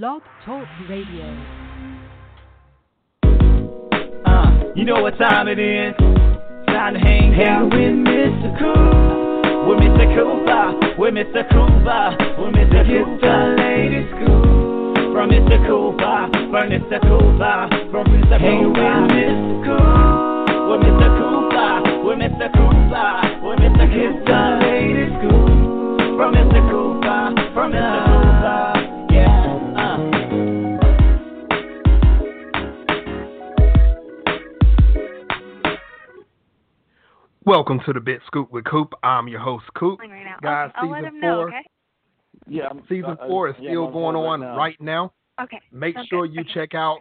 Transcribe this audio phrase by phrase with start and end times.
[0.00, 1.28] Blog Talk Radio.
[4.24, 5.92] Uh, you know what time it is?
[6.66, 8.56] Time to hang out with Mr.
[8.56, 9.68] Cool.
[9.68, 10.08] With Mr.
[10.16, 11.44] Cooper, with Mr.
[11.44, 12.88] Cooper, with Mr.
[12.88, 12.88] Cooper.
[12.88, 15.60] Get the latest scoop from Mr.
[15.68, 16.96] Cooper, from Mr.
[17.04, 18.32] Cooper, from Mr.
[18.32, 18.40] Cooper.
[18.40, 19.60] Hang with Mr.
[19.60, 20.72] Cool.
[20.72, 21.08] With Mr.
[21.20, 22.48] Cooper, with Mr.
[22.48, 23.12] Cooper,
[23.44, 23.84] with Mr.
[23.92, 24.08] Cooper.
[24.08, 26.64] Get the latest scoop from Mr.
[26.72, 28.04] Cooper, from Mr.
[28.06, 28.11] Cooper.
[37.52, 38.94] Welcome to the Big Scoop with Coop.
[39.02, 40.00] I'm your host, Coop.
[40.00, 40.36] Right now.
[40.42, 41.62] Guys, okay, I'll let season him know, four, okay?
[42.48, 44.56] Yeah, I'm, season uh, four is yeah, still going right on now.
[44.56, 45.12] right now.
[45.38, 45.60] Okay.
[45.70, 46.34] Make sounds sure good.
[46.34, 46.54] you Okay.
[46.54, 47.00] check out.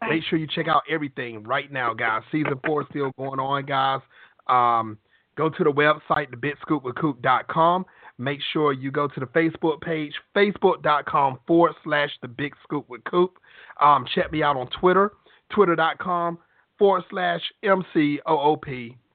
[0.00, 0.10] Bye.
[0.10, 2.22] Make sure you check out everything right now, guys.
[2.30, 4.00] Season four is still going on, guys.
[4.46, 4.98] Um,
[5.36, 7.84] go to the website, thebigscoopwithcoop.com.
[8.18, 13.02] Make sure you go to the Facebook page, facebook.com forward slash the big scoop with
[13.02, 13.36] Coop.
[13.80, 15.10] Um, check me out on Twitter,
[15.50, 16.38] twitter.com
[16.78, 17.42] forward slash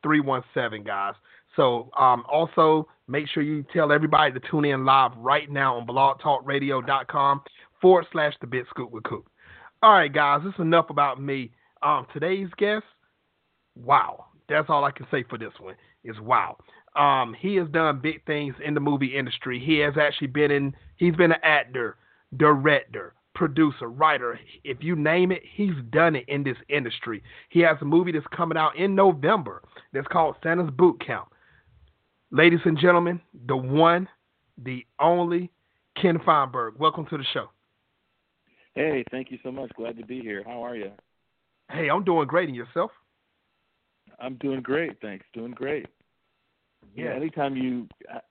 [0.04, 1.14] MCOOP317, guys.
[1.56, 5.86] So um, also make sure you tell everybody to tune in live right now on
[5.86, 7.42] blogtalkradio.com
[7.82, 9.28] forward slash the big scoop with Coop.
[9.82, 11.52] All right, guys, this is enough about me.
[11.82, 12.86] Um, today's guest,
[13.76, 16.58] wow, that's all I can say for this one is wow.
[16.96, 19.60] Um, he has done big things in the movie industry.
[19.60, 20.76] He has actually been in.
[20.96, 21.98] He's been an actor,
[22.38, 24.40] director, producer, writer.
[24.64, 27.24] If you name it, he's done it in this industry.
[27.50, 31.28] He has a movie that's coming out in November that's called Santa's Boot Camp.
[32.32, 34.08] Ladies and gentlemen, the one,
[34.64, 35.52] the only
[36.02, 36.78] Ken Feinberg.
[36.78, 37.50] Welcome to the show.
[38.76, 39.72] Hey, thank you so much.
[39.76, 40.44] Glad to be here.
[40.46, 40.92] How are you?
[41.72, 42.50] Hey, I'm doing great.
[42.50, 42.92] And yourself?
[44.20, 45.26] I'm doing great, thanks.
[45.34, 45.86] Doing great.
[46.96, 47.14] Yeah.
[47.14, 47.88] Anytime you,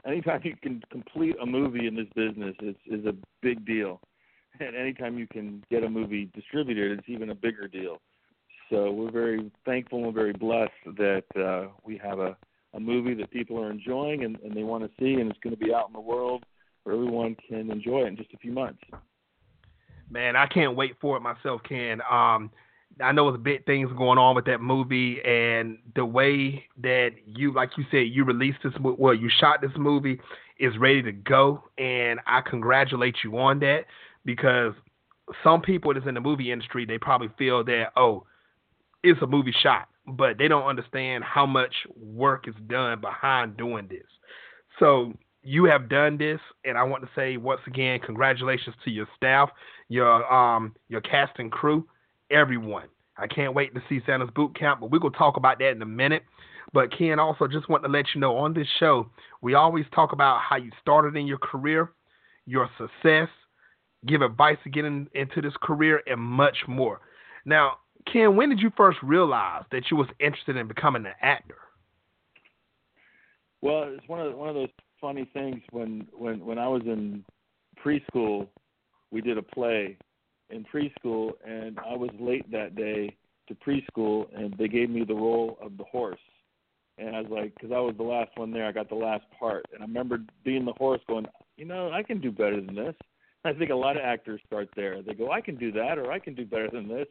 [0.06, 4.00] anytime you can complete a movie in this business is is a big deal,
[4.60, 8.00] and anytime you can get a movie distributed, it's even a bigger deal.
[8.70, 12.36] So we're very thankful and very blessed that uh, we have a
[12.74, 15.54] a movie that people are enjoying and, and they want to see, and it's going
[15.54, 16.44] to be out in the world
[16.84, 18.80] where everyone can enjoy it in just a few months.
[20.10, 22.00] Man, I can't wait for it myself, Ken.
[22.10, 22.50] Um,
[23.00, 27.52] I know there's big things going on with that movie, and the way that you,
[27.54, 30.20] like you said, you released this, well, you shot this movie
[30.58, 33.84] is ready to go, and I congratulate you on that
[34.24, 34.74] because
[35.42, 38.26] some people that's in the movie industry, they probably feel that, oh,
[39.02, 43.88] it's a movie shot, but they don't understand how much work is done behind doing
[43.88, 44.06] this.
[44.78, 45.12] So
[45.42, 49.50] you have done this, and I want to say once again, congratulations to your staff,
[49.88, 51.86] your um, your cast and crew,
[52.30, 52.86] everyone.
[53.16, 55.82] I can't wait to see Santa's boot camp, but we're gonna talk about that in
[55.82, 56.22] a minute.
[56.72, 59.10] But Ken, also just want to let you know on this show,
[59.42, 61.92] we always talk about how you started in your career,
[62.46, 63.28] your success,
[64.06, 67.00] give advice to get in, into this career, and much more.
[67.44, 67.78] Now,
[68.10, 71.58] Ken, when did you first realize that you was interested in becoming an actor?
[73.60, 74.70] Well, it's one of one of those
[75.00, 77.24] funny things when when when I was in
[77.84, 78.48] preschool,
[79.10, 79.96] we did a play
[80.50, 83.16] in preschool, and I was late that day
[83.48, 86.20] to preschool, and they gave me the role of the horse,
[86.98, 89.24] and I was like, because I was the last one there, I got the last
[89.38, 91.26] part, and I remember being the horse, going,
[91.56, 92.94] you know, I can do better than this.
[93.44, 95.02] I think a lot of actors start there.
[95.02, 97.06] They go, I can do that, or I can do better than this.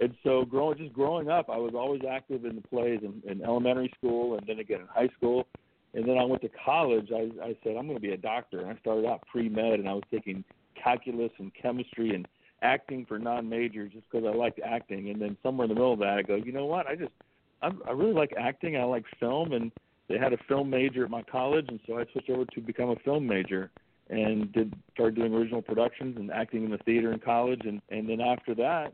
[0.00, 3.42] And so, growing just growing up, I was always active in the plays in, in
[3.42, 5.46] elementary school, and then again in high school.
[5.92, 7.10] And then I went to college.
[7.12, 9.80] I, I said I'm going to be a doctor, and I started out pre med,
[9.80, 10.44] and I was taking
[10.82, 12.26] calculus and chemistry and
[12.62, 15.10] acting for non majors just because I liked acting.
[15.10, 16.86] And then somewhere in the middle of that, I go, you know what?
[16.86, 17.12] I just
[17.60, 18.76] I, I really like acting.
[18.76, 19.70] I like film, and
[20.08, 22.90] they had a film major at my college, and so I switched over to become
[22.90, 23.70] a film major
[24.10, 27.62] and did started doing original productions and acting in the theater in college.
[27.64, 28.92] And and then after that,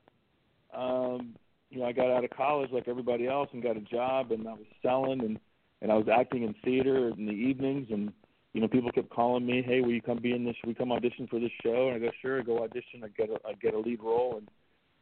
[0.76, 1.34] um,
[1.70, 4.46] you know, I got out of college like everybody else and got a job, and
[4.46, 5.40] I was selling and
[5.82, 8.12] and I was acting in theater in the evenings, and
[8.52, 10.56] you know, people kept calling me, "Hey, will you come be in this?
[10.62, 13.02] Will you come audition for this show?" And I go, "Sure." I go audition.
[13.02, 14.48] I get a I get a lead role, and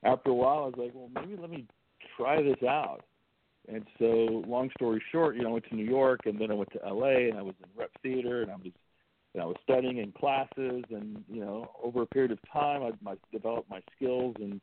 [0.04, 1.66] after a while, I was like, "Well, maybe let me
[2.16, 3.04] try this out."
[3.66, 6.54] And so, long story short, you know, I went to New York, and then I
[6.54, 7.30] went to L.A.
[7.30, 8.72] and I was in rep theater, and I was
[9.34, 13.10] and I was studying in classes, and you know, over a period of time, I,
[13.10, 14.60] I developed my skills and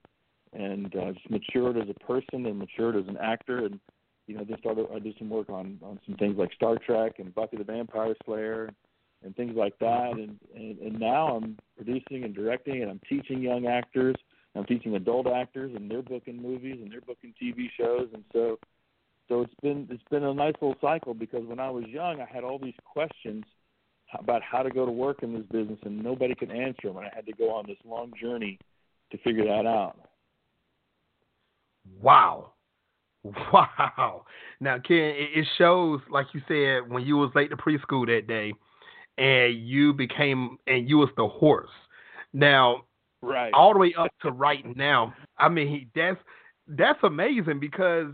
[0.54, 3.80] and uh, just matured as a person and matured as an actor, and
[4.28, 7.20] you know, then started I did some work on on some things like Star Trek
[7.20, 8.70] and Buffy the Vampire Slayer
[9.24, 13.42] and things like that, and and, and now I'm producing and directing, and I'm teaching
[13.42, 14.16] young actors,
[14.56, 18.58] I'm teaching adult actors, and they're booking movies and they're booking TV shows, and so
[19.28, 22.26] so it's been it's been a nice little cycle because when I was young, I
[22.26, 23.44] had all these questions
[24.20, 26.98] about how to go to work in this business, and nobody could answer them.
[26.98, 28.60] And I had to go on this long journey
[29.12, 29.98] to figure that out.
[32.02, 32.54] Wow.
[33.54, 34.26] Wow.
[34.60, 38.52] Now, Ken, it shows, like you said, when you was late to preschool that day,
[39.18, 41.70] and you became, and you was the horse.
[42.34, 42.86] Now,
[43.22, 45.14] right, all the way up to right now.
[45.38, 46.18] I mean, that's
[46.68, 48.08] that's amazing because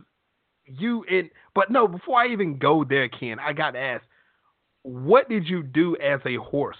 [0.66, 4.04] you and but no, before I even go there, Ken, I got to ask,
[4.88, 6.78] what did you do as a horse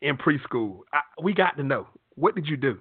[0.00, 0.80] in preschool?
[0.92, 1.88] I, we got to know.
[2.14, 2.78] What did you do?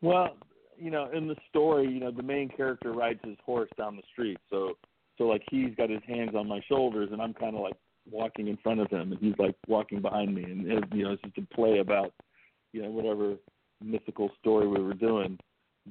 [0.00, 0.36] Well,
[0.76, 4.02] you know, in the story, you know, the main character rides his horse down the
[4.12, 4.38] street.
[4.50, 4.72] So,
[5.16, 7.76] so like he's got his hands on my shoulders, and I'm kind of like
[8.10, 11.12] walking in front of him, and he's like walking behind me, and it, you know,
[11.12, 12.12] it's just a play about,
[12.72, 13.36] you know, whatever
[13.80, 15.38] mythical story we were doing.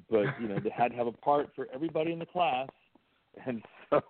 [0.09, 2.67] But you know, they had to have a part for everybody in the class,
[3.45, 4.01] and so,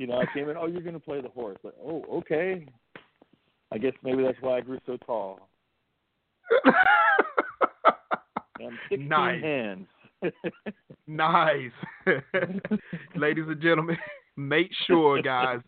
[0.00, 0.56] you know, I came in.
[0.56, 1.58] Oh, you're going to play the horse.
[1.62, 2.66] Like, oh, okay.
[3.70, 5.46] I guess maybe that's why I grew so tall.
[8.58, 9.42] I'm 16 nice.
[9.42, 9.86] hands.
[11.06, 11.70] nice.
[13.14, 13.98] Ladies and gentlemen,
[14.38, 15.60] make sure, guys,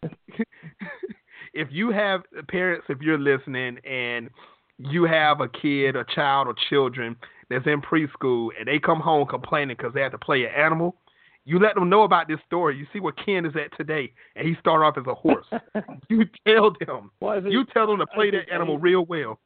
[1.53, 4.31] if you have parents, if you're listening and
[4.79, 7.17] you have a kid, a child, or children
[7.51, 10.97] that's in preschool and they come home complaining because they have to play an animal,
[11.45, 12.77] you let them know about this story.
[12.77, 15.47] You see where Ken is at today, and he started off as a horse.
[16.09, 17.11] you tell them.
[17.21, 19.41] Well, think, you tell them to play that animal any, real well.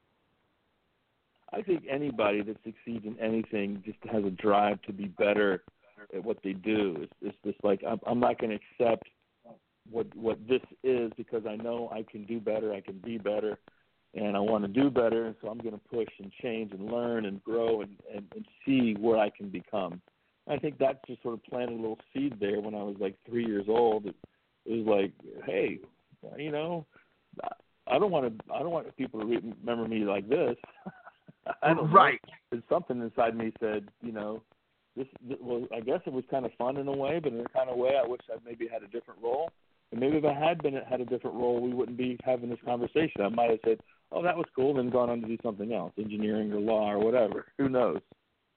[1.52, 5.64] I think anybody that succeeds in anything just has a drive to be better
[6.14, 6.96] at what they do.
[7.00, 9.08] It's, it's just like I'm, I'm not going to accept
[9.90, 12.74] what what this is because I know I can do better.
[12.74, 13.58] I can be better,
[14.14, 15.26] and I want to do better.
[15.26, 18.44] And so I'm going to push and change and learn and grow and, and, and
[18.66, 20.02] see where I can become.
[20.48, 23.16] I think that just sort of planted a little seed there when I was like
[23.28, 24.06] three years old.
[24.06, 24.14] It,
[24.64, 25.12] it was like,
[25.44, 25.80] hey,
[26.36, 26.86] you know,
[27.88, 28.52] I don't want to.
[28.52, 30.56] I don't want people to remember me like this.
[31.62, 32.20] I don't right.
[32.52, 32.60] Know.
[32.68, 34.42] Something inside me said, you know,
[34.96, 35.06] this.
[35.40, 37.70] Well, I guess it was kind of fun in a way, but in a kind
[37.70, 39.50] of way, I wish I maybe had a different role.
[39.92, 42.58] And maybe if I had been had a different role, we wouldn't be having this
[42.64, 43.22] conversation.
[43.22, 43.78] I might have said,
[44.10, 46.98] "Oh, that was cool," then gone on to do something else, engineering or law or
[46.98, 47.46] whatever.
[47.58, 48.00] Who knows?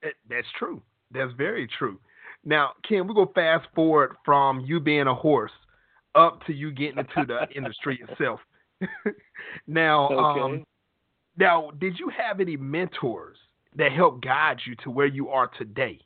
[0.02, 0.82] It, that's true.
[1.12, 1.98] That's very true.
[2.44, 5.52] Now, Ken, we go fast forward from you being a horse
[6.14, 8.40] up to you getting into the industry itself.
[9.66, 10.40] now, okay.
[10.40, 10.64] um,
[11.36, 13.36] now, did you have any mentors
[13.76, 16.00] that helped guide you to where you are today?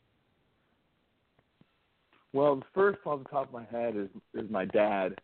[2.33, 5.15] Well, the first off the top of my head is is my dad,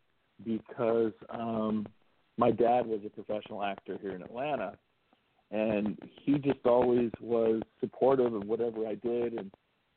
[0.45, 1.87] because um,
[2.39, 4.79] my dad was a professional actor here in Atlanta,
[5.51, 9.51] and he just always was supportive of whatever I did, and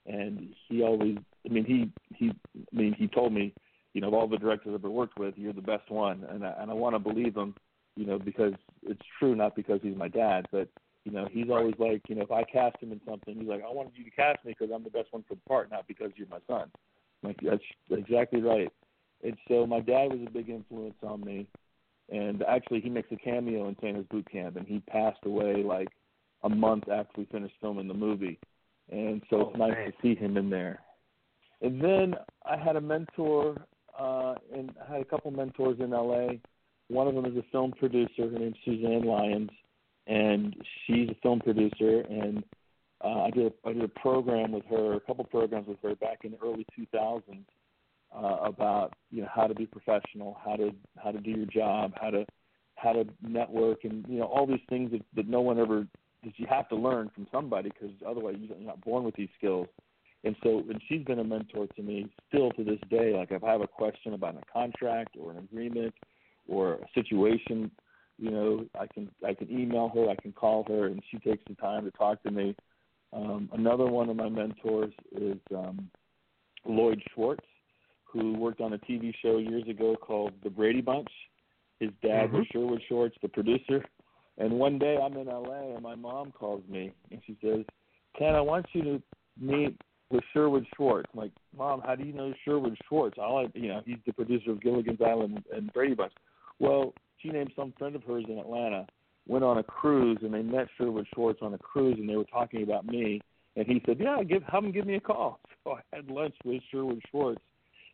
[0.05, 3.53] and he always, I mean, he he, I mean, he told me,
[3.93, 6.45] you know, of all the directors I've ever worked with, you're the best one, and
[6.45, 7.55] I, and I want to believe him,
[7.95, 8.53] you know, because
[8.83, 10.67] it's true, not because he's my dad, but
[11.05, 13.61] you know, he's always like, you know, if I cast him in something, he's like,
[13.61, 15.85] I wanted you to cast me because I'm the best one for the part, not
[15.87, 16.71] because you're my son.
[17.23, 18.71] I'm like that's exactly right.
[19.23, 21.47] And so my dad was a big influence on me,
[22.09, 25.87] and actually he makes a cameo in Santa's Boot Camp, and he passed away like
[26.43, 28.37] a month after we finished filming the movie
[28.91, 29.91] and so oh, it's nice man.
[29.91, 30.79] to see him in there.
[31.61, 32.15] And then
[32.45, 33.55] I had a mentor,
[33.97, 36.39] uh, and I had a couple mentors in LA.
[36.89, 38.29] One of them is a film producer.
[38.29, 39.49] Her name's Suzanne Lyons,
[40.07, 42.01] and she's a film producer.
[42.01, 42.43] And
[43.03, 45.95] uh, I did a, I did a program with her, a couple programs with her
[45.95, 47.45] back in the early 2000s
[48.15, 50.71] uh, about you know how to be professional, how to
[51.01, 52.25] how to do your job, how to
[52.75, 55.87] how to network, and you know all these things that, that no one ever
[56.23, 59.67] that you have to learn from somebody because otherwise you're not born with these skills.
[60.23, 63.13] And so, and she's been a mentor to me still to this day.
[63.13, 65.93] Like if I have a question about a contract or an agreement
[66.47, 67.69] or a situation,
[68.17, 71.43] you know, I can I can email her, I can call her, and she takes
[71.47, 72.55] the time to talk to me.
[73.11, 75.89] Um, another one of my mentors is um,
[76.65, 77.45] Lloyd Schwartz,
[78.05, 81.09] who worked on a TV show years ago called The Brady Bunch.
[81.79, 82.37] His dad mm-hmm.
[82.37, 83.83] was Sherwood Schwartz, the producer,
[84.37, 87.65] and one day I'm in LA and my mom calls me and she says,
[88.17, 89.01] Ken, I want you to
[89.39, 91.09] meet with Sherwood Schwartz.
[91.13, 93.17] I'm like, Mom, how do you know Sherwood Schwartz?
[93.19, 96.13] All I, you know, he's the producer of Gilligan's Island and Brady Bunch.
[96.59, 98.85] Well, she named some friend of hers in Atlanta,
[99.27, 102.25] went on a cruise, and they met Sherwood Schwartz on a cruise, and they were
[102.25, 103.21] talking about me.
[103.55, 106.35] And he said, "Yeah, give have him give me a call." So I had lunch
[106.43, 107.41] with Sherwood Schwartz,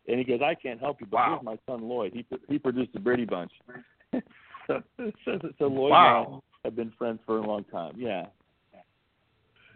[0.07, 1.29] and he goes, "I can't help you, but wow.
[1.33, 2.13] here's my son Lloyd.
[2.13, 3.51] He he produced the Brady Bunch."
[4.97, 6.25] so, so, so Lloyd wow.
[6.25, 7.93] and I have been friends for a long time.
[7.97, 8.27] Yeah.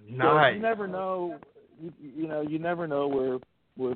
[0.10, 0.54] Nice.
[0.54, 1.40] So you never know.
[1.82, 3.40] You, you know, you never know where
[3.76, 3.96] where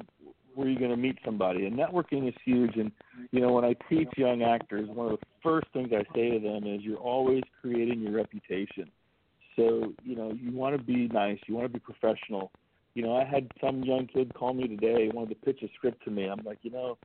[0.56, 1.66] where you're going to meet somebody.
[1.66, 2.76] And networking is huge.
[2.76, 2.92] And
[3.32, 6.40] you know, when I teach young actors, one of the first things I say to
[6.40, 8.90] them is, you're always creating your reputation.
[9.56, 12.52] So you know, you want to be nice, you want to be professional.
[12.94, 16.04] You know, I had some young kid call me today, wanted to pitch a script
[16.06, 16.28] to me.
[16.28, 16.98] I'm like, you know,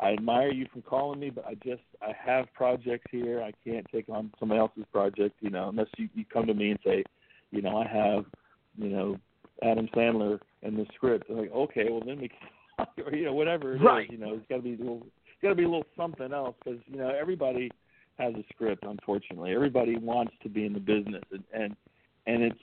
[0.00, 3.42] I admire you from calling me, but I just I have projects here.
[3.42, 6.70] I can't take on somebody else's project, you know, unless you, you come to me
[6.70, 7.02] and say,
[7.50, 8.24] you know, I have,
[8.76, 9.18] you know,
[9.62, 11.26] Adam Sandler and the script.
[11.28, 14.04] I'm like, okay, well then we, can, or you know, whatever it right.
[14.04, 15.86] is, you know, it's got to be a little, it's got to be a little
[15.96, 17.70] something else because you know everybody
[18.18, 18.84] has a script.
[18.86, 21.76] Unfortunately, everybody wants to be in the business, and and
[22.26, 22.60] and it's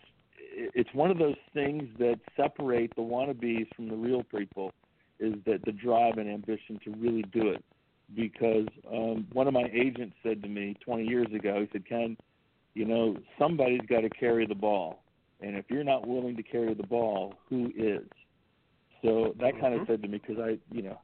[0.58, 4.72] it's one of those things that separate the wannabes from the real people
[5.20, 7.64] is that the drive and ambition to really do it.
[8.16, 12.16] Because um, one of my agents said to me 20 years ago, he said, Ken,
[12.76, 15.02] you know, somebody's got to carry the ball.
[15.42, 18.04] And if you're not willing to carry the ball, who is?
[19.02, 19.62] So that mm-hmm.
[19.62, 21.00] kind of said to me, because I, you know,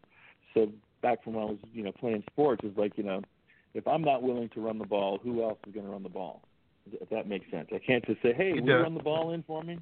[0.53, 0.67] so
[1.01, 3.21] back from when I was, you know, playing sports, it's like, you know,
[3.73, 6.09] if I'm not willing to run the ball, who else is going to run the
[6.09, 6.41] ball?
[6.91, 7.69] If that makes sense.
[7.73, 9.79] I can't just say, hey, will you run the ball in for me?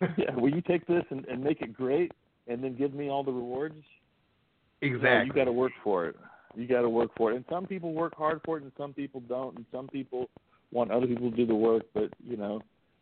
[0.16, 2.12] yeah, will you take this and, and make it great?
[2.46, 3.82] And then give me all the rewards.
[4.80, 5.10] Exactly.
[5.10, 6.16] No, you got to work for it.
[6.54, 7.36] You got to work for it.
[7.36, 9.56] And some people work hard for it, and some people don't.
[9.56, 10.28] And some people
[10.70, 11.84] want other people to do the work.
[11.94, 12.60] But you know,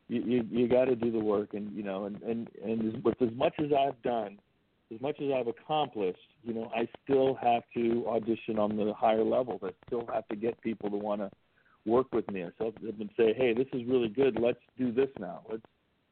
[0.08, 1.54] you you, you got to do the work.
[1.54, 4.38] And you know, and and and with as much as I've done,
[4.94, 9.24] as much as I've accomplished, you know, I still have to audition on the higher
[9.24, 9.60] levels.
[9.64, 11.30] I still have to get people to want to
[11.86, 12.44] work with me.
[12.44, 14.38] I still have to say, hey, this is really good.
[14.40, 15.42] Let's do this now.
[15.50, 15.62] Let's,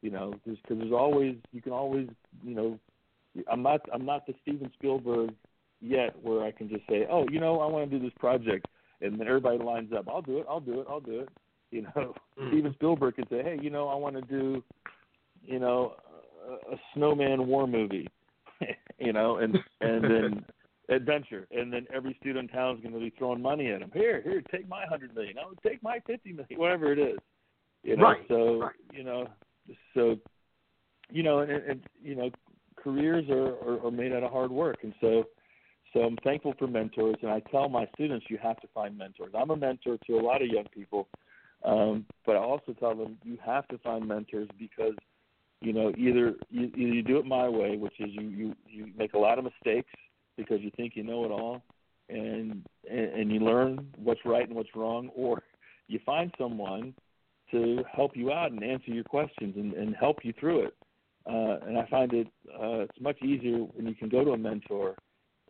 [0.00, 2.08] you know, because there's always you can always,
[2.44, 2.78] you know,
[3.50, 5.30] I'm not I'm not the Steven Spielberg
[5.80, 8.66] yet where I can just say, oh, you know, I want to do this project,
[9.00, 10.08] and then everybody lines up.
[10.08, 10.46] I'll do it.
[10.48, 10.86] I'll do it.
[10.88, 11.28] I'll do it.
[11.70, 12.48] You know, mm.
[12.48, 14.62] Steven Spielberg can say, hey, you know, I want to do,
[15.42, 15.94] you know,
[16.48, 18.08] a, a snowman war movie,
[18.98, 20.44] you know, and and then
[20.88, 23.90] adventure, and then every student in town is going to be throwing money at him.
[23.92, 25.36] Here, here, take my hundred million.
[25.38, 27.18] Oh, take my fifty million, whatever it is.
[27.82, 28.24] You know, right.
[28.28, 28.72] so right.
[28.92, 29.28] you know,
[29.94, 30.16] so
[31.10, 32.30] you know, and, and you know,
[32.82, 35.24] careers are, are, are made out of hard work, and so
[35.92, 39.32] so I'm thankful for mentors, and I tell my students you have to find mentors.
[39.36, 41.08] I'm a mentor to a lot of young people,
[41.64, 44.94] um, but I also tell them you have to find mentors because
[45.60, 48.88] you know either you, either you do it my way, which is you you you
[48.96, 49.90] make a lot of mistakes
[50.36, 51.62] because you think you know it all,
[52.08, 55.42] and and, and you learn what's right and what's wrong, or
[55.88, 56.94] you find someone
[57.50, 60.74] to help you out and answer your questions and, and help you through it.
[61.28, 64.38] Uh, and I find it uh, it's much easier when you can go to a
[64.38, 64.94] mentor.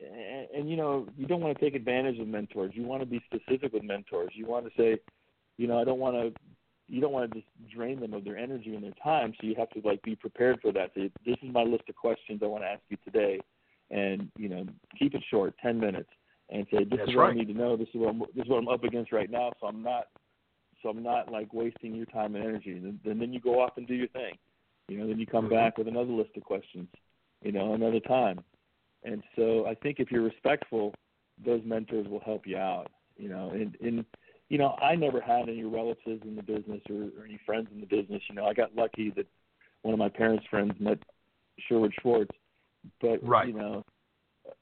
[0.01, 2.73] And, and you know, you don't want to take advantage of mentors.
[2.75, 4.31] You want to be specific with mentors.
[4.35, 4.99] You want to say,
[5.57, 6.41] you know, I don't want to.
[6.91, 9.35] You don't want to just drain them of their energy and their time.
[9.39, 10.91] So you have to like be prepared for that.
[10.95, 13.41] Say, this is my list of questions I want to ask you today,
[13.91, 14.67] and you know,
[14.99, 16.09] keep it short, ten minutes,
[16.51, 17.35] and say this That's is what right.
[17.35, 17.77] I need to know.
[17.77, 19.53] This is what I'm, this is what I'm up against right now.
[19.61, 20.07] So I'm not
[20.83, 22.71] so I'm not like wasting your time and energy.
[22.71, 24.35] And, and then you go off and do your thing.
[24.89, 25.55] You know, then you come mm-hmm.
[25.55, 26.89] back with another list of questions,
[27.43, 28.41] you know, another time.
[29.05, 30.95] And so I think if you're respectful,
[31.45, 34.05] those mentors will help you out, you know, and, and
[34.49, 37.81] you know, I never had any relatives in the business or, or any friends in
[37.81, 38.23] the business.
[38.29, 39.27] You know, I got lucky that
[39.83, 40.99] one of my parents' friends met
[41.69, 42.35] Sherwood Schwartz,
[43.01, 43.47] but right.
[43.47, 43.85] you know,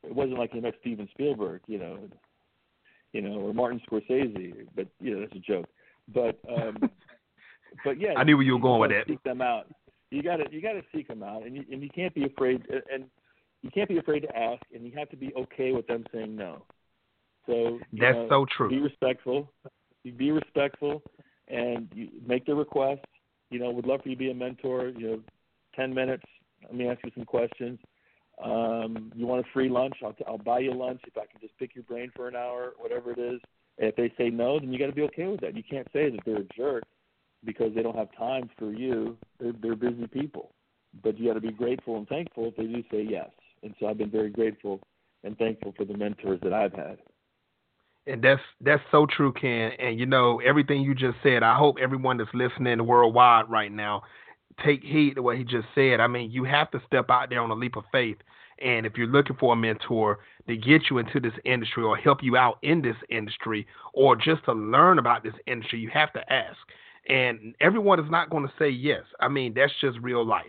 [0.03, 1.99] it wasn't like he met Steven Spielberg, you know,
[3.13, 4.67] you know, or Martin Scorsese.
[4.75, 5.67] But you know, that's a joke.
[6.13, 6.77] But um,
[7.85, 9.07] but yeah, I knew where you were going with that.
[9.07, 9.69] Seek them out
[10.11, 12.25] you got to you got to seek them out, and you, and you can't be
[12.25, 13.05] afraid, and
[13.63, 16.37] you can't be afraid to ask, and you have to be okay with them saying
[16.37, 16.63] no.
[17.47, 18.69] So that's know, so true.
[18.69, 19.53] Be respectful.
[20.17, 21.03] Be respectful,
[21.49, 23.05] and you make the request.
[23.51, 24.89] You know, would love for you to be a mentor.
[24.89, 25.21] You know,
[25.75, 26.25] ten minutes.
[26.63, 27.79] Let me ask you some questions.
[28.43, 29.95] Um, you want a free lunch?
[30.05, 32.37] I'll, t- I'll buy you lunch if I can just pick your brain for an
[32.37, 33.41] hour, whatever it is.
[33.79, 35.57] And if they say no, then you got to be okay with that.
[35.57, 36.85] You can't say that they're a jerk
[37.47, 39.17] because they don't have time for you.
[39.41, 40.51] They're, they're busy people.
[41.03, 43.31] But you got to be grateful and thankful if they do say yes.
[43.63, 44.81] And so I've been very grateful
[45.25, 46.99] and thankful for the mentors that I've had.
[48.07, 49.73] And that's that's so true, Ken.
[49.79, 51.43] And you know everything you just said.
[51.43, 54.03] I hope everyone that's listening worldwide right now
[54.65, 56.01] take heed to what he just said.
[56.01, 58.17] I mean, you have to step out there on a leap of faith.
[58.63, 62.23] And if you're looking for a mentor to get you into this industry or help
[62.23, 66.33] you out in this industry or just to learn about this industry, you have to
[66.33, 66.57] ask.
[67.09, 69.03] And everyone is not going to say yes.
[69.21, 70.45] I mean, that's just real life.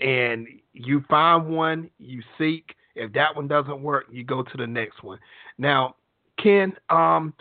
[0.00, 2.74] And you find one, you seek.
[2.94, 5.18] If that one doesn't work, you go to the next one.
[5.56, 5.96] Now,
[6.42, 7.32] Ken, um,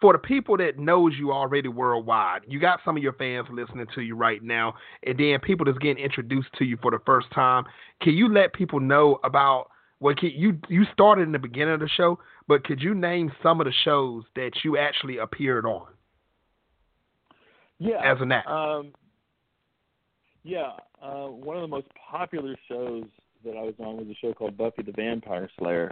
[0.00, 3.86] for the people that knows you already worldwide, you got some of your fans listening
[3.94, 7.30] to you right now, and then people that's getting introduced to you for the first
[7.32, 7.64] time.
[8.00, 9.68] Can you let people know about
[10.00, 13.60] Well, you you started in the beginning of the show, but could you name some
[13.60, 15.86] of the shows that you actually appeared on?
[17.82, 18.50] Yeah, as an actor.
[18.50, 18.92] Um,
[20.44, 20.72] yeah,
[21.02, 23.04] uh, one of the most popular shows
[23.44, 25.90] that I was on was a show called Buffy the Vampire Slayer,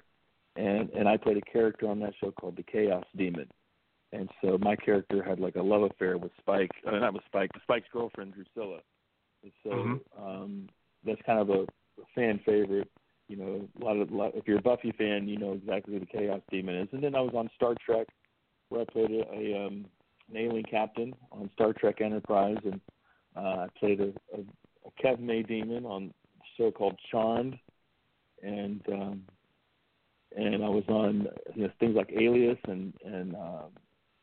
[0.55, 3.49] and and I played a character on that show called the Chaos Demon,
[4.13, 7.51] and so my character had like a love affair with Spike, uh, not with Spike,
[7.63, 8.81] Spike's girlfriend Drusilla,
[9.43, 10.25] and so mm-hmm.
[10.25, 10.69] um,
[11.05, 11.67] that's kind of a
[12.15, 12.89] fan favorite.
[13.27, 16.01] You know, a lot of lot, if you're a Buffy fan, you know exactly who
[16.01, 16.89] the Chaos Demon is.
[16.93, 18.07] And then I was on Star Trek,
[18.69, 19.87] where I played a, a um,
[20.31, 22.81] an alien captain on Star Trek Enterprise, and
[23.37, 24.41] uh, I played a, a,
[24.87, 27.59] a Kevin demon on a show called Charmed,
[28.43, 29.23] and um,
[30.37, 33.63] and I was on you know, things like Alias and and uh,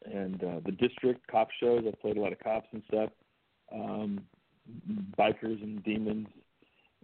[0.05, 1.83] and uh, the District cop shows.
[1.87, 3.09] I played a lot of cops and stuff,
[3.73, 4.21] um,
[5.17, 6.27] bikers and demons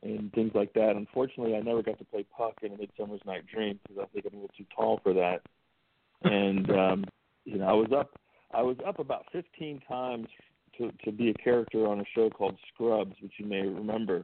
[0.02, 0.96] and things like that.
[0.96, 4.26] Unfortunately, I never got to play Puck in A Midsummer's Night Dream because I think
[4.26, 5.42] I'm a little too tall for that.
[6.24, 7.06] And um,
[7.46, 8.12] you know, I was up
[8.54, 10.28] I was up about 15 times
[10.78, 14.24] to to be a character on a show called Scrubs, which you may remember.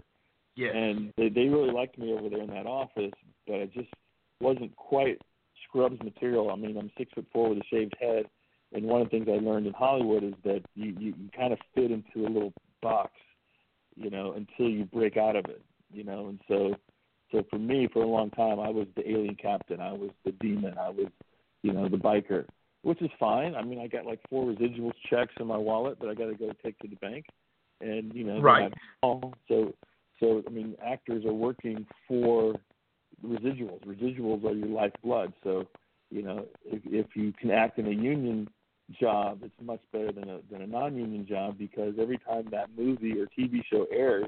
[0.55, 0.75] Yeah.
[0.75, 3.13] And they they really liked me over there in that office,
[3.47, 3.89] but I just
[4.39, 5.19] wasn't quite
[5.67, 6.51] Scrubs material.
[6.51, 8.25] I mean, I'm six foot four with a shaved head,
[8.73, 11.53] and one of the things I learned in Hollywood is that you you, you kind
[11.53, 13.11] of fit into a little box,
[13.95, 16.27] you know, until you break out of it, you know.
[16.27, 16.75] And so,
[17.31, 19.79] so for me, for a long time, I was the alien captain.
[19.79, 20.77] I was the demon.
[20.77, 21.07] I was,
[21.61, 22.45] you know, the biker
[22.81, 23.55] which is fine.
[23.55, 26.35] I mean, I got like four residuals checks in my wallet that I got to
[26.35, 27.25] go take to the bank,
[27.81, 28.73] and you know, right.
[29.01, 29.73] So,
[30.19, 32.55] so I mean, actors are working for
[33.25, 33.85] residuals.
[33.85, 35.33] Residuals are your lifeblood.
[35.43, 35.67] So,
[36.09, 38.49] you know, if, if you can act in a union
[38.99, 43.19] job, it's much better than a than a non-union job because every time that movie
[43.19, 44.27] or TV show airs,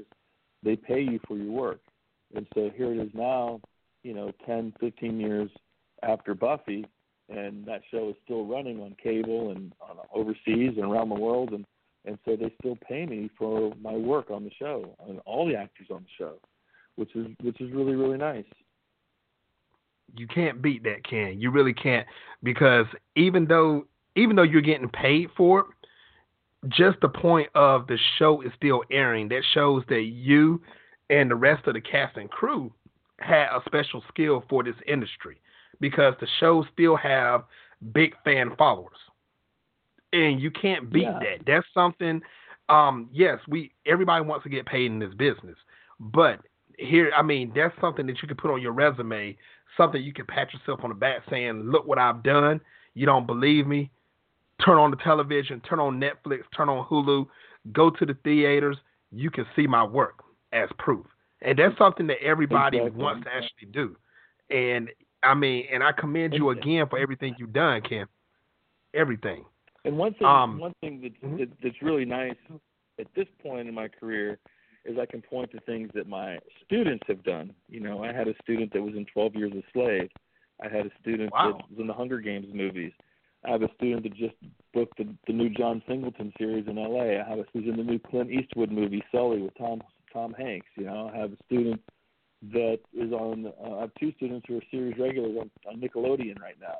[0.62, 1.80] they pay you for your work.
[2.34, 3.60] And so here it is now,
[4.02, 5.50] you know, 10, 15 years
[6.02, 6.86] after Buffy,
[7.28, 11.50] and that show is still running on cable and on overseas and around the world
[11.52, 11.64] and
[12.04, 15.54] and so they still pay me for my work on the show and all the
[15.54, 16.34] actors on the show
[16.96, 18.44] which is which is really really nice.
[20.14, 22.06] You can't beat that can you really can't
[22.42, 25.66] because even though even though you're getting paid for it
[26.68, 29.28] just the point of the show is still airing.
[29.28, 30.62] That shows that you
[31.10, 32.72] and the rest of the cast and crew
[33.18, 35.40] had a special skill for this industry
[35.80, 37.44] because the shows still have
[37.92, 38.98] big fan followers.
[40.12, 41.18] And you can't beat yeah.
[41.18, 41.46] that.
[41.46, 42.20] That's something
[42.68, 45.56] um yes, we everybody wants to get paid in this business.
[45.98, 46.40] But
[46.78, 49.36] here I mean, that's something that you can put on your resume,
[49.76, 52.60] something you can pat yourself on the back saying, Look what I've done.
[52.94, 53.90] You don't believe me?
[54.64, 57.26] Turn on the television, turn on Netflix, turn on Hulu,
[57.72, 58.76] go to the theaters,
[59.10, 61.06] you can see my work as proof.
[61.42, 63.02] And that's something that everybody exactly.
[63.02, 63.96] wants to actually do.
[64.50, 64.88] And
[65.22, 68.06] I mean, and I commend you again for everything you've done, Ken.
[68.94, 69.44] Everything.
[69.84, 71.38] And one thing, um, one thing that's, mm-hmm.
[71.38, 72.36] that, that's really nice
[73.00, 74.38] at this point in my career
[74.84, 77.52] is I can point to things that my students have done.
[77.68, 80.08] You know, I had a student that was in 12 Years a Slave.
[80.62, 81.52] I had a student wow.
[81.58, 82.92] that was in the Hunger Games movies.
[83.44, 84.34] I have a student that just
[84.72, 87.20] booked the, the new John Singleton series in L.A.
[87.20, 89.82] I have a who's in the new Clint Eastwood movie Sully with Tom
[90.12, 90.68] Tom Hanks.
[90.76, 91.80] You know, I have a student
[92.50, 93.52] that is on.
[93.64, 96.78] Uh, I have two students who are series regulars on, on Nickelodeon right now.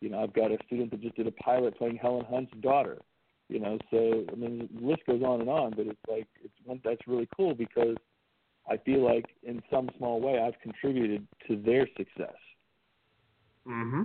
[0.00, 2.98] You know, I've got a student that just did a pilot playing Helen Hunt's daughter.
[3.48, 5.70] You know, so I mean, the list goes on and on.
[5.70, 7.96] But it's like it's one that's really cool because
[8.68, 12.34] I feel like in some small way I've contributed to their success.
[13.66, 14.02] Mm-hmm.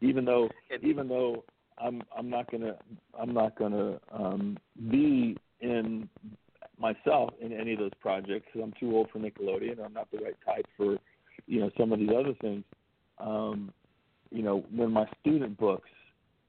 [0.00, 0.48] Even though,
[0.82, 1.44] even though
[1.78, 2.76] I'm I'm not gonna
[3.18, 4.56] I'm not gonna um,
[4.90, 6.08] be in
[6.78, 9.84] myself in any of those projects because I'm too old for Nickelodeon.
[9.84, 10.96] I'm not the right type for,
[11.46, 12.64] you know, some of these other things.
[13.18, 13.72] Um,
[14.30, 15.88] you know, when my student books,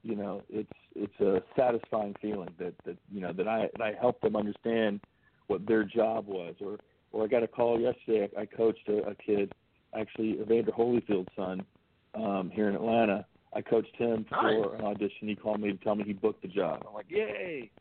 [0.04, 3.94] you know, it's it's a satisfying feeling that that you know that I that I
[4.00, 5.02] helped them understand
[5.48, 6.56] what their job was.
[6.62, 6.78] Or
[7.12, 8.30] or I got a call yesterday.
[8.38, 9.54] I, I coached a, a kid,
[9.98, 11.64] actually Evander Holyfield's son,
[12.16, 13.26] um, here in Atlanta.
[13.54, 14.80] I coached him for nice.
[14.80, 15.28] an audition.
[15.28, 16.84] He called me to tell me he booked the job.
[16.88, 17.72] I'm like, yay!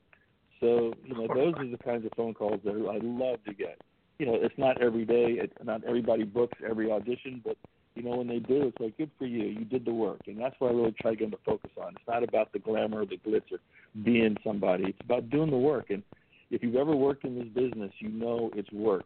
[0.64, 3.82] So you know, those are the kinds of phone calls that I love to get.
[4.18, 5.36] You know, it's not every day.
[5.38, 7.58] It, not everybody books every audition, but
[7.94, 9.44] you know, when they do, it's like good for you.
[9.44, 11.70] You did the work, and that's what I really try to get them to focus
[11.76, 11.88] on.
[11.90, 13.58] It's not about the glamour, the glitz, or
[14.04, 14.84] being somebody.
[14.84, 15.90] It's about doing the work.
[15.90, 16.02] And
[16.50, 19.04] if you've ever worked in this business, you know it's work.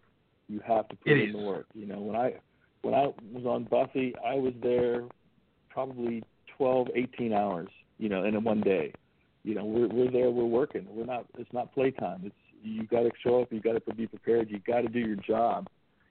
[0.48, 1.34] You have to put it in is.
[1.34, 1.66] the work.
[1.74, 2.34] You know, when I
[2.82, 5.02] when I was on Buffy, I was there
[5.70, 6.22] probably
[6.56, 7.68] 12, 18 hours.
[7.98, 8.92] You know, in one day
[9.44, 13.00] you know we're we're there we're working we're not it's not playtime it's you got
[13.00, 15.68] to show up you got to be prepared you got to do your job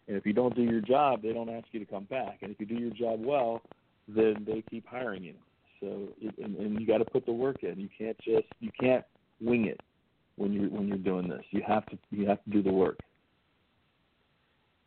[0.07, 2.39] And if you don't do your job, they don't ask you to come back.
[2.41, 3.61] And if you do your job well,
[4.07, 5.33] then they keep hiring you.
[5.81, 6.09] So
[6.41, 7.79] and, and you got to put the work in.
[7.79, 9.05] You can't just you can't
[9.41, 9.79] wing it
[10.37, 11.43] when you when you're doing this.
[11.51, 12.99] You have to you have to do the work.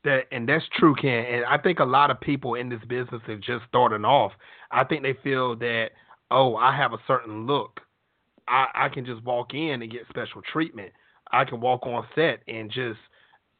[0.05, 1.24] That and that's true, Ken.
[1.26, 4.33] And I think a lot of people in this business are just starting off.
[4.70, 5.90] I think they feel that
[6.31, 7.81] oh, I have a certain look.
[8.50, 10.92] I, I can just walk in and get special treatment.
[11.32, 12.98] I can walk on set and just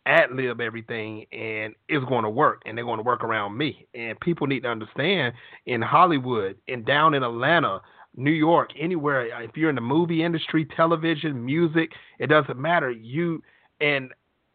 [0.07, 3.87] ad lib everything and it's going to work and they're going to work around me.
[3.95, 5.35] And people need to understand
[5.67, 7.81] in Hollywood and down in Atlanta,
[8.17, 12.91] New York, anywhere, uh, if you're in the movie industry, television, music, it doesn't matter.
[12.91, 13.43] You
[13.81, 14.11] and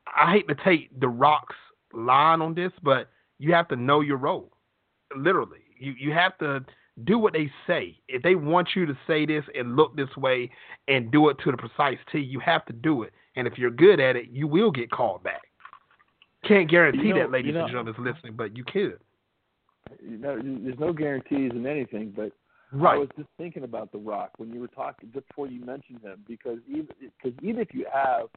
[0.08, 1.56] I hate to take the Rock's
[1.94, 4.52] line on this, but you have to know your role.
[5.16, 5.60] Literally.
[5.80, 6.66] You you have to
[7.04, 8.00] do what they say.
[8.08, 10.50] If they want you to say this and look this way
[10.88, 13.12] and do it to the precise T, you have to do it.
[13.36, 15.42] And if you're good at it, you will get called back.
[16.48, 19.00] Can't guarantee you know, that, ladies you know, and gentlemen, is listening, but you could.
[20.02, 22.32] You know, there's no guarantees in anything, but
[22.72, 22.96] right.
[22.96, 26.02] I was just thinking about The Rock when you were talking just before you mentioned
[26.02, 28.28] him, because even because even if you have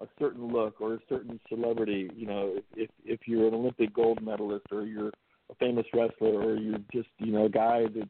[0.00, 4.22] a certain look or a certain celebrity, you know, if if you're an Olympic gold
[4.22, 5.12] medalist or you're
[5.50, 8.08] a famous wrestler or you're just you know a guy that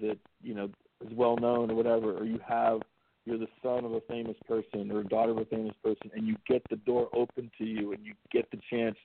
[0.00, 0.70] that you know
[1.04, 2.80] is well known or whatever, or you have
[3.24, 6.36] you're the son of a famous person or daughter of a famous person, and you
[6.48, 8.96] get the door open to you and you get the chance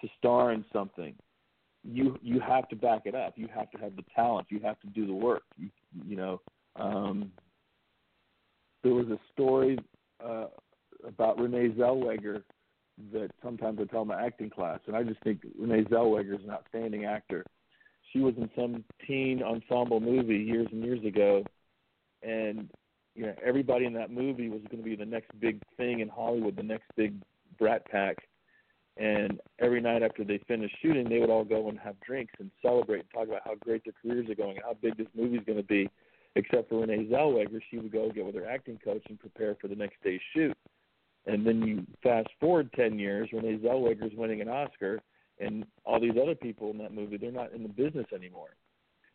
[0.00, 1.14] to star in something.
[1.82, 3.34] You you have to back it up.
[3.36, 4.46] You have to have the talent.
[4.50, 5.42] You have to do the work.
[5.56, 5.70] You
[6.06, 6.40] you know.
[6.76, 7.32] Um,
[8.82, 9.78] there was a story
[10.24, 10.46] uh,
[11.06, 12.42] about Renee Zellweger
[13.12, 16.50] that sometimes I tell my acting class, and I just think Renee Zellweger is an
[16.50, 17.44] outstanding actor.
[18.12, 21.44] She was in some teen ensemble movie years and years ago,
[22.22, 22.68] and
[23.14, 26.08] you know everybody in that movie was going to be the next big thing in
[26.08, 27.14] Hollywood, the next big
[27.58, 28.16] Brat Pack.
[28.96, 32.50] And every night after they finished shooting, they would all go and have drinks and
[32.60, 35.44] celebrate and talk about how great their careers are going and how big this movie's
[35.46, 35.88] going to be.
[36.36, 39.68] Except for Renee Zellweger, she would go get with her acting coach and prepare for
[39.68, 40.56] the next day's shoot.
[41.26, 45.00] And then you fast forward 10 years, Renee Zellweger's winning an Oscar,
[45.38, 48.50] and all these other people in that movie, they're not in the business anymore.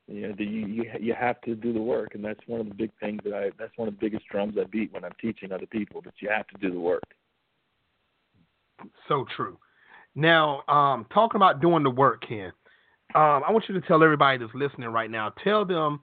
[0.08, 2.76] You know, the, you, you have to do the work, and that's one of the
[2.76, 3.50] big things that I.
[3.58, 6.02] That's one of the biggest drums I beat when I'm teaching other people.
[6.02, 7.04] That you have to do the work.
[9.08, 9.58] So true.
[10.14, 12.52] Now, um, talking about doing the work, Ken,
[13.16, 15.34] um, I want you to tell everybody that's listening right now.
[15.44, 16.02] Tell them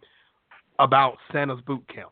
[0.78, 2.10] about Santa's Boot Camp.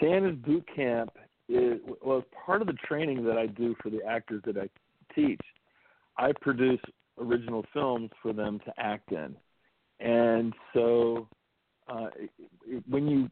[0.00, 1.10] Santa's Boot Camp
[1.48, 4.68] is well part of the training that I do for the actors that I
[5.14, 5.40] teach.
[6.16, 6.80] I produce
[7.18, 9.36] original films for them to act in,
[10.00, 11.28] and so
[11.88, 12.08] uh,
[12.88, 13.30] when you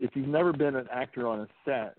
[0.00, 1.96] if you've never been an actor on a set,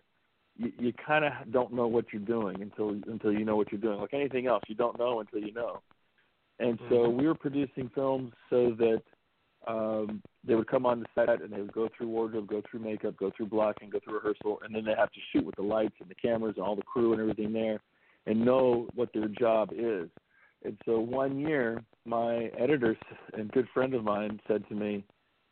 [0.55, 3.81] you, you kind of don't know what you're doing until until you know what you're
[3.81, 3.99] doing.
[3.99, 5.81] Like anything else, you don't know until you know.
[6.59, 7.19] And so mm-hmm.
[7.19, 9.01] we were producing films so that
[9.67, 12.79] um, they would come on the set and they would go through wardrobe, go through
[12.79, 15.61] makeup, go through blocking, go through rehearsal, and then they have to shoot with the
[15.61, 17.81] lights and the cameras and all the crew and everything there,
[18.25, 20.09] and know what their job is.
[20.63, 22.97] And so one year, my editor
[23.33, 25.03] and good friend of mine said to me,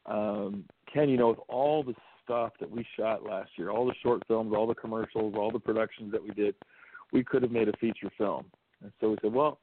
[0.06, 3.93] um, "Ken, you know, with all the stuff that we shot last year, all the
[4.01, 6.56] short films, all the commercials, all the productions that we did,
[7.12, 8.45] we could have made a feature film."
[8.82, 9.60] And so we said, "Well,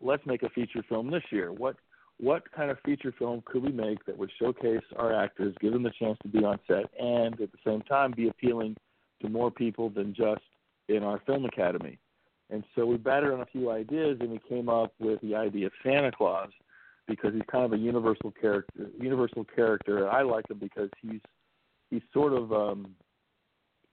[0.00, 1.52] let's make a feature film this year.
[1.52, 1.76] What
[2.18, 5.84] what kind of feature film could we make that would showcase our actors, give them
[5.84, 8.76] the chance to be on set, and at the same time be appealing
[9.22, 10.42] to more people than just
[10.88, 11.98] in our film academy?
[12.50, 15.66] And so we batted on a few ideas, and we came up with the idea
[15.66, 16.50] of Santa Claus
[17.06, 18.88] because he's kind of a universal character.
[18.98, 20.08] Universal character.
[20.08, 21.20] I like him because he's
[21.90, 22.94] he's sort of um,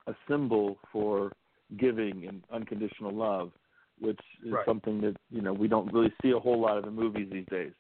[0.08, 1.32] a symbol for
[1.78, 3.52] giving and unconditional love,
[4.00, 4.66] which is right.
[4.66, 7.46] something that you know we don't really see a whole lot of in movies these
[7.50, 7.72] days.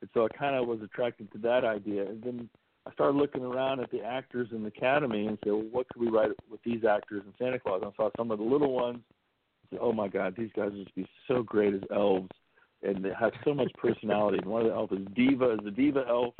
[0.00, 2.06] And so I kind of was attracted to that idea.
[2.06, 2.48] And then
[2.86, 6.00] I started looking around at the actors in the academy and said, well, what could
[6.00, 7.80] we write with these actors in Santa Claus?
[7.82, 9.00] And I saw some of the little ones.
[9.10, 12.30] I said, oh my God, these guys would be so great as elves,
[12.82, 14.38] and they have so much personality.
[14.38, 16.34] And one of the elves is Diva, is the Diva elf.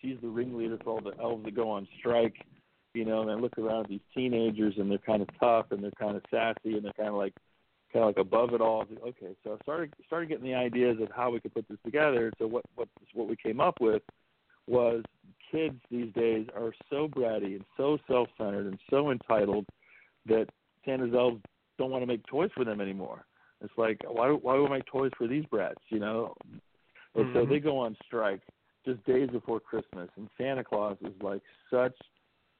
[0.00, 2.36] She's the ringleader for all the elves that go on strike.
[2.94, 5.82] You know, and I look around at these teenagers, and they're kind of tough, and
[5.82, 7.34] they're kind of sassy, and they're kind of like
[7.92, 8.84] kind of like above it all.
[9.06, 12.32] Okay, so I started started getting the ideas of how we could put this together.
[12.38, 14.02] So what what what we came up with
[14.66, 15.02] was
[15.50, 19.66] kids these days are so bratty and so self-centered and so entitled
[20.26, 20.46] that
[20.84, 21.42] Santa's elves
[21.78, 23.24] don't want to make toys for them anymore.
[23.60, 25.82] It's like why why do we make toys for these brats?
[25.88, 26.34] You know,
[27.14, 27.38] and mm-hmm.
[27.38, 28.42] so they go on strike
[28.84, 31.96] just days before Christmas, and Santa Claus is like such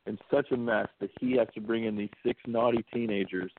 [0.06, 3.52] in such a mess that he has to bring in these six naughty teenagers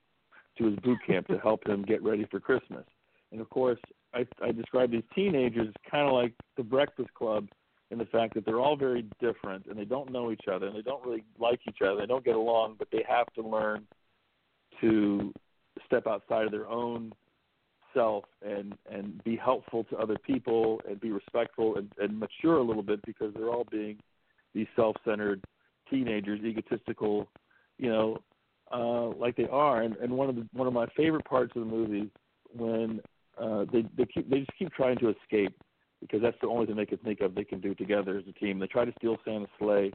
[0.57, 2.85] to his boot camp to help him get ready for Christmas.
[3.31, 3.79] And of course,
[4.13, 7.47] I, I describe these teenagers kind of like the Breakfast Club
[7.89, 10.75] in the fact that they're all very different and they don't know each other and
[10.75, 12.01] they don't really like each other.
[12.01, 13.85] They don't get along, but they have to learn
[14.79, 15.33] to
[15.85, 17.13] step outside of their own
[17.93, 22.63] self and and be helpful to other people and be respectful and, and mature a
[22.63, 23.97] little bit because they're all being
[24.53, 25.43] these self-centered
[25.89, 27.27] teenagers, egotistical,
[27.77, 28.17] you know,
[28.71, 29.81] uh, like they are.
[29.81, 32.09] And, and one of the one of my favorite parts of the movie
[32.53, 33.01] when
[33.39, 35.55] uh, they they keep they just keep trying to escape
[36.01, 38.33] because that's the only thing they can think of they can do together as a
[38.33, 38.59] team.
[38.59, 39.91] They try to steal Santa's sleigh,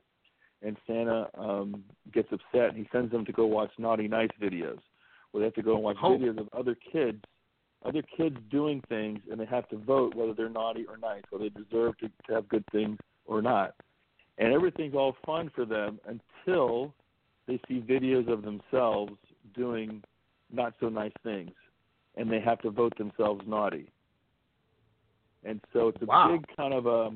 [0.63, 4.79] and Santa um, gets upset and he sends them to go watch naughty nice videos,
[5.31, 6.17] where they have to go and watch Oh.
[6.17, 7.23] videos of other kids,
[7.85, 11.49] other kids doing things, and they have to vote whether they're naughty or nice, whether
[11.49, 13.75] they deserve to, to have good things or not.
[14.39, 16.95] And everything's all fun for them until
[17.47, 19.13] they see videos of themselves
[19.55, 20.03] doing
[20.53, 21.53] not so nice things,
[22.17, 23.91] and they have to vote themselves naughty.
[25.45, 26.33] And so it's a Wow.
[26.33, 27.11] big kind of a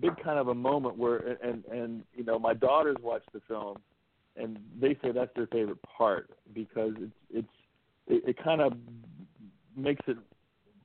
[0.00, 3.78] big kind of a moment where and and you know my daughters watch the film
[4.36, 7.48] and they say that's their favorite part because it's it's
[8.08, 8.72] it, it kind of
[9.76, 10.16] makes it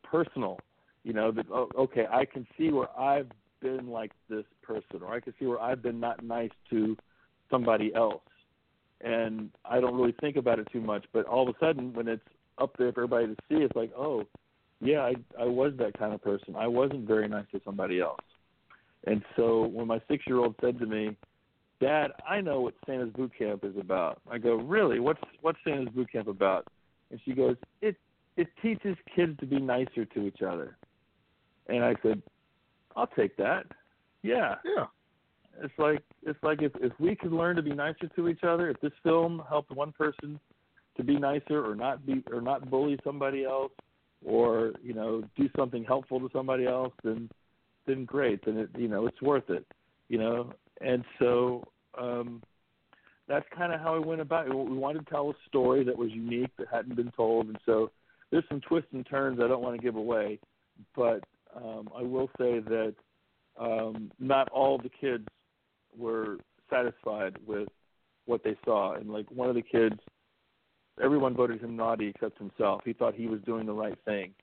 [0.04, 0.60] personal
[1.04, 3.30] you know that oh, okay i can see where i've
[3.62, 6.96] been like this person or i can see where i've been not nice to
[7.50, 8.22] somebody else
[9.02, 12.08] and i don't really think about it too much but all of a sudden when
[12.08, 12.24] it's
[12.58, 14.24] up there for everybody to see it's like oh
[14.82, 18.20] yeah i i was that kind of person i wasn't very nice to somebody else
[19.06, 21.16] and so when my six year old said to me,
[21.80, 24.22] Dad, I know what Santa's boot camp is about.
[24.30, 25.00] I go, Really?
[25.00, 26.68] What's what's Santa's boot camp about?
[27.12, 27.96] And she goes, It
[28.36, 30.78] it teaches kids to be nicer to each other.
[31.68, 32.22] And I said,
[32.96, 33.66] I'll take that.
[34.22, 34.56] Yeah.
[34.66, 34.86] Yeah.
[35.62, 38.70] It's like it's like if if we could learn to be nicer to each other,
[38.70, 40.40] if this film helped one person
[40.98, 43.72] to be nicer or not be or not bully somebody else
[44.26, 47.30] or, you know, do something helpful to somebody else, then
[47.88, 48.46] then great.
[48.46, 49.66] Then it you know, it's worth it.
[50.08, 50.54] You know?
[50.82, 51.64] And so
[51.98, 52.42] um
[53.28, 54.54] that's kind of how we went about it.
[54.54, 57.92] We wanted to tell a story that was unique, that hadn't been told, and so
[58.32, 60.40] there's some twists and turns I don't want to give away,
[60.96, 61.24] but
[61.56, 62.96] um, I will say that
[63.60, 65.28] um, not all the kids
[65.98, 66.38] were
[66.70, 67.68] satisfied with
[68.26, 70.00] what they saw, and like one of the kids,
[71.02, 72.82] everyone voted him naughty except himself.
[72.86, 74.34] He thought he was doing the right thing,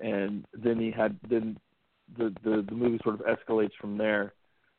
[0.00, 1.58] and then he had then
[2.16, 4.34] the the, the movie sort of escalates from there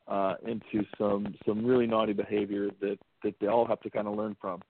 [0.07, 4.15] uh, into some some really naughty behavior that that they all have to kind of
[4.15, 4.61] learn from.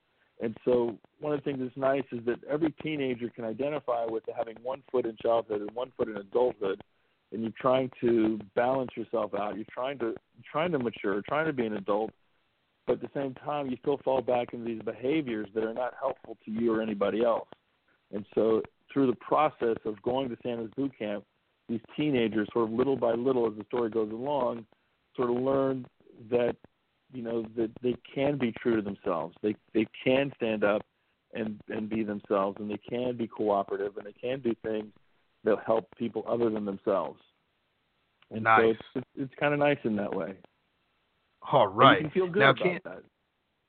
[0.42, 4.24] And so one of the things that's nice is that every teenager can identify with
[4.36, 6.82] having one foot in childhood and one foot in adulthood,
[7.32, 9.56] and you're trying to balance yourself out.
[9.56, 10.14] You're trying to
[10.50, 12.10] trying to mature, trying to be an adult,
[12.86, 15.94] but at the same time you still fall back into these behaviors that are not
[16.00, 17.48] helpful to you or anybody else.
[18.12, 18.62] And so
[18.92, 21.24] through the process of going to Santa's boot camp,
[21.68, 24.66] these teenagers sort of little by little as the story goes along,
[25.16, 25.86] sort of learn
[26.30, 26.56] that
[27.12, 29.36] you know that they can be true to themselves.
[29.42, 30.82] They they can stand up
[31.32, 34.92] and and be themselves, and they can be cooperative, and they can do things
[35.44, 37.20] that help people other than themselves.
[38.30, 40.34] And so it's it's, it's kind of nice in that way.
[41.50, 42.02] All right.
[42.02, 43.02] And you can feel good Now, about Ken- that.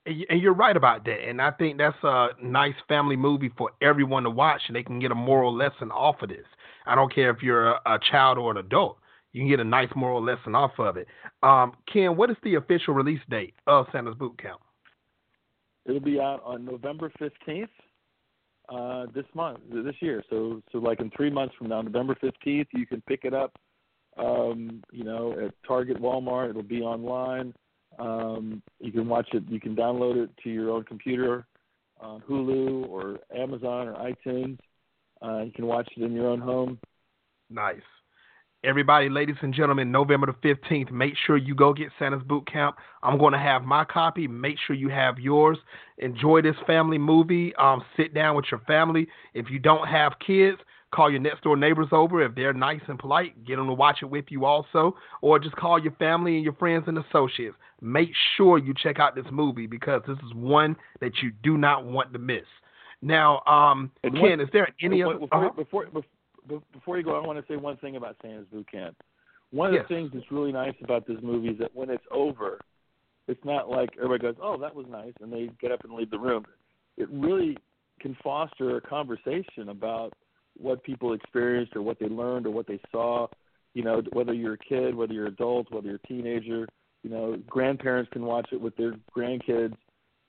[0.05, 1.27] And you- and you're right about that.
[1.27, 4.99] And I think that's a nice family movie for everyone to watch, and they can
[4.99, 6.45] get a moral lesson off of this.
[6.86, 8.97] I don't care if you're a, a child or an adult.
[9.31, 11.07] You can get a nice moral lesson off of it.
[11.41, 14.60] Um, Ken, what is the official release date of Santa's Boot Camp?
[15.86, 17.69] It'll be out on November fifteenth,
[18.73, 20.23] uh, this month, this year.
[20.29, 23.57] So, so like in three months from now, November fifteenth, you can pick it up.
[24.17, 26.49] Um, you know, at Target, Walmart.
[26.49, 27.53] It'll be online.
[27.99, 29.43] Um, you can watch it.
[29.47, 31.45] You can download it to your own computer,
[32.01, 34.57] on Hulu or Amazon or iTunes.
[35.21, 36.79] Uh, you can watch it in your own home.
[37.49, 37.81] Nice.
[38.63, 42.76] Everybody, ladies and gentlemen, November the 15th, make sure you go get Santa's Boot Camp.
[43.02, 44.28] I'm going to have my copy.
[44.28, 45.58] Make sure you have yours.
[45.97, 47.56] Enjoy this family movie.
[47.56, 49.08] Um, sit down with your family.
[49.34, 50.60] If you don't have kids,
[50.93, 52.21] call your next door neighbors over.
[52.24, 54.95] If they're nice and polite, get them to watch it with you also.
[55.21, 57.56] Or just call your family and your friends and associates.
[57.82, 61.84] Make sure you check out this movie because this is one that you do not
[61.84, 62.45] want to miss.
[63.02, 65.17] Now, um, Ken, what- is there any other?
[65.17, 65.50] before, uh-huh.
[65.56, 66.04] before, before
[66.47, 68.97] before you go, I want to say one thing about Santa's Boot Camp.
[69.51, 69.86] One of Yes.
[69.88, 72.60] the things that's really nice about this movie is that when it's over,
[73.27, 76.10] it's not like everybody goes, "Oh, that was nice," and they get up and leave
[76.10, 76.45] the room.
[76.97, 77.58] It really
[77.99, 80.13] can foster a conversation about
[80.58, 83.27] what people experienced or what they learned or what they saw.
[83.73, 86.67] You know, whether you're a kid, whether you're adult, whether you're a teenager.
[87.04, 89.75] You know, grandparents can watch it with their grandkids,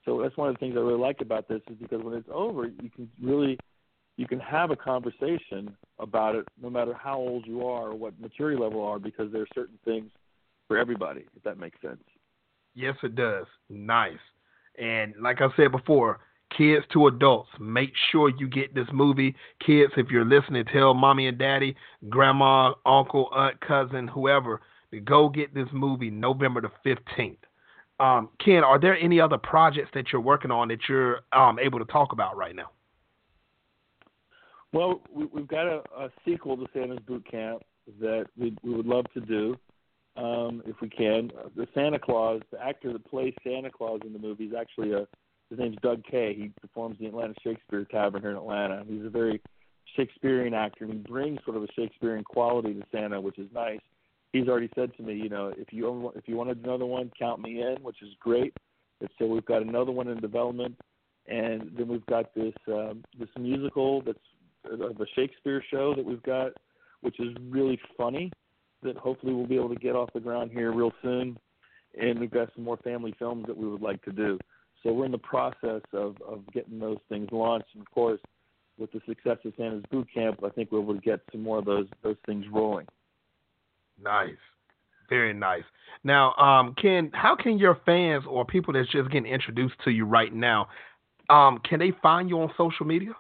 [0.04, 2.28] So that's one of the things I really like about this is because when it's
[2.32, 3.56] over, you can really
[4.16, 8.18] you can have a conversation about it, no matter how old you are or what
[8.20, 10.10] maturity level you are, because there are certain things
[10.68, 11.24] for everybody.
[11.36, 12.02] If that makes sense.
[12.74, 13.46] Yes, it does.
[13.68, 14.18] Nice.
[14.78, 16.20] And like I said before,
[16.56, 19.34] kids to adults, make sure you get this movie.
[19.64, 21.76] Kids, if you're listening, tell mommy and daddy,
[22.08, 27.36] grandma, uncle, aunt, cousin, whoever, to go get this movie November the 15th.
[28.00, 31.78] Um, Ken, are there any other projects that you're working on that you're um, able
[31.78, 32.70] to talk about right now?
[34.72, 37.62] Well, we, have got a, a, sequel to Santa's Boot Camp
[38.00, 39.56] that we, we would love to do
[40.16, 41.30] um, if we can.
[41.56, 45.06] The Santa Claus, the actor that plays Santa Claus in the movie, is actually a
[45.50, 46.34] his name's Doug Kaye.
[46.34, 48.84] He performs the Atlanta Shakespeare Tavern here in Atlanta.
[48.88, 49.38] He's a very
[49.96, 53.80] Shakespearean actor, and he brings sort of a Shakespearean quality to Santa, which is nice.
[54.32, 57.42] He's already said to me, you know, if you if you wanted another one, count
[57.42, 58.56] me in, which is great.
[59.00, 60.78] And so we've got another one in development,
[61.26, 64.18] and then we've got this um, this musical that's
[64.70, 66.52] of a Shakespeare show that we've got,
[67.00, 68.30] which is really funny.
[68.82, 71.38] That hopefully we'll be able to get off the ground here real soon,
[72.00, 74.38] and we've got some more family films that we would like to do.
[74.82, 77.68] So we're in the process of, of getting those things launched.
[77.74, 78.20] And of course,
[78.78, 81.58] with the success of Santa's Boot Camp, I think we're able to get some more
[81.58, 82.86] of those those things rolling.
[84.02, 84.30] Nice.
[85.08, 85.64] Very nice.
[86.04, 90.06] Now, um, Ken, how can your fans or people that's just getting introduced to you
[90.06, 90.68] right now,
[91.28, 93.12] um, can they find you on social media?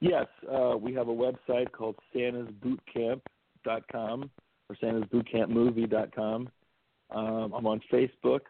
[0.00, 4.30] Yes, uh, we have a website called santasbootcamp.com
[4.68, 6.48] or santasbootcampmovie.com.
[7.10, 8.40] Um, I'm on Facebook.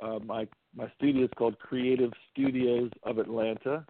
[0.00, 3.84] Uh, my my studio is called Creative Studios of Atlanta,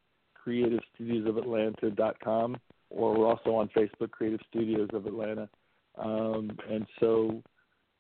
[0.45, 2.57] creativestudiosofAtlanta.com,
[2.91, 5.49] or we're also on Facebook, Creative Studios of Atlanta.
[5.97, 7.41] Um, and so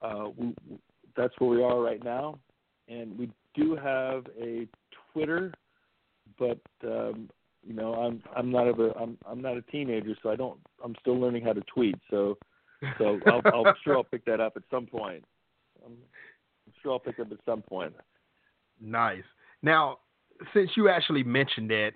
[0.00, 0.52] uh, we,
[1.16, 2.40] that's where we are right now.
[2.88, 4.66] And we do have a
[5.12, 5.54] Twitter,
[6.38, 7.30] but um,
[7.64, 10.94] you know I'm I'm not a I'm I'm not a teenager, so I don't I'm
[11.00, 11.96] still learning how to tweet.
[12.10, 12.38] So
[12.98, 15.24] so I'll, I'll sure I'll pick that up at some point.
[15.84, 15.96] I'm,
[16.82, 17.92] sure I'll pick up at some point.
[18.80, 19.22] Nice.
[19.62, 19.98] Now,
[20.54, 21.90] since you actually mentioned that,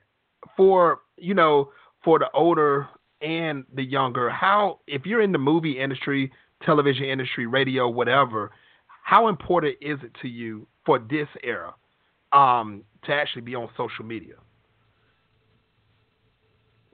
[0.56, 1.70] for you know,
[2.04, 2.88] for the older
[3.20, 6.32] and the younger, how if you're in the movie industry,
[6.64, 8.52] television industry, radio, whatever,
[9.02, 11.74] how important is it to you for this era
[12.32, 14.34] um, to actually be on social media?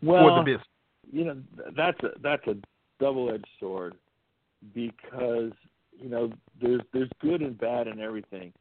[0.02, 0.24] Well,
[1.10, 1.36] you know
[1.76, 2.56] that's a that's a
[3.00, 3.94] double-edged sword
[4.74, 5.52] because
[5.98, 8.52] you know there's there's good and bad in everything,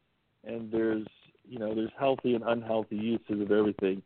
[0.46, 1.06] and there's
[1.52, 4.02] you know, there's healthy and unhealthy uses of everything.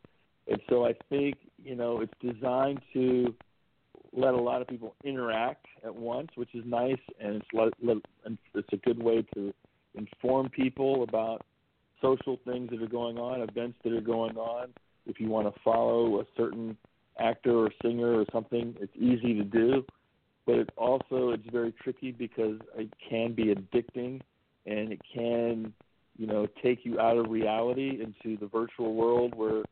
[0.48, 3.34] And so I think, you know, it's designed to
[4.14, 7.98] let a lot of people interact at once, which is nice, and it's let, let,
[8.26, 9.54] and it's a good way to
[9.94, 11.44] inform people about
[12.02, 14.70] social things that are going on, events that are going on.
[15.06, 16.78] If you want to follow a certain
[17.20, 19.86] actor or singer or something, it's easy to do.
[20.46, 24.22] But it also it's very tricky because it can be addicting,
[24.66, 25.74] and it can
[26.18, 29.64] you know take you out of reality into the virtual world where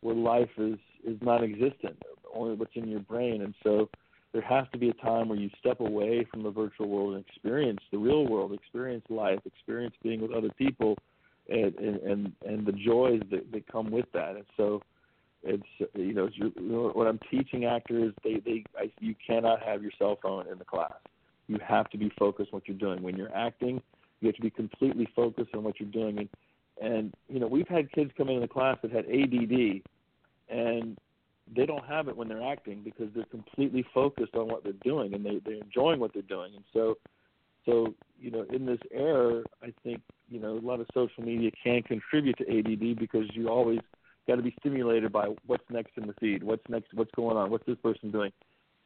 [0.00, 2.02] where life is is non-existent,
[2.34, 3.88] only what's in your brain, and so
[4.32, 7.24] there has to be a time where you step away from the virtual world and
[7.26, 10.98] experience the real world, experience life, experience being with other people,
[11.48, 14.36] and and and, and the joys that, that come with that.
[14.36, 14.82] And so,
[15.46, 19.82] it's you know, it's, you what I'm teaching actors, they they I, you cannot have
[19.82, 20.94] your cell phone in the class.
[21.48, 23.80] You have to be focused on what you're doing when you're acting.
[24.20, 26.18] You have to be completely focused on what you're doing.
[26.18, 26.28] And,
[26.80, 29.82] and you know, we've had kids come into the class that had ADD,
[30.48, 30.96] and
[31.54, 35.14] they don't have it when they're acting because they're completely focused on what they're doing
[35.14, 36.52] and they, they're enjoying what they're doing.
[36.56, 36.96] And so,
[37.64, 41.50] so you know, in this era, I think you know a lot of social media
[41.62, 43.80] can contribute to ADD because you always
[44.26, 47.50] got to be stimulated by what's next in the feed, what's next, what's going on,
[47.50, 48.32] what's this person doing,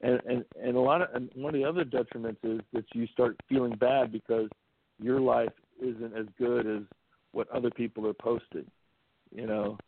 [0.00, 3.06] and and and a lot of and one of the other detriments is that you
[3.08, 4.48] start feeling bad because
[5.00, 6.82] your life isn't as good as
[7.32, 8.66] what other people are posting,
[9.34, 9.78] you know.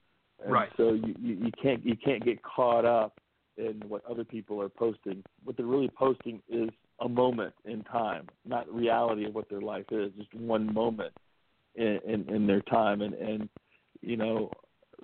[0.43, 0.71] And right.
[0.77, 3.19] So you, you you can't you can't get caught up
[3.57, 5.23] in what other people are posting.
[5.45, 9.87] What they're really posting is a moment in time, not reality of what their life
[9.91, 10.13] is.
[10.17, 11.13] Just one moment
[11.75, 13.49] in in, in their time, and and
[14.01, 14.51] you know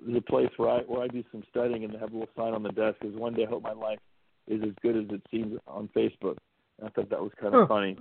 [0.07, 2.63] the place where I where I do some studying and have a little sign on
[2.63, 3.99] the desk is one day I hope my life
[4.47, 6.37] is as good as it seems on Facebook.
[6.79, 7.97] And I thought that was kind of funny.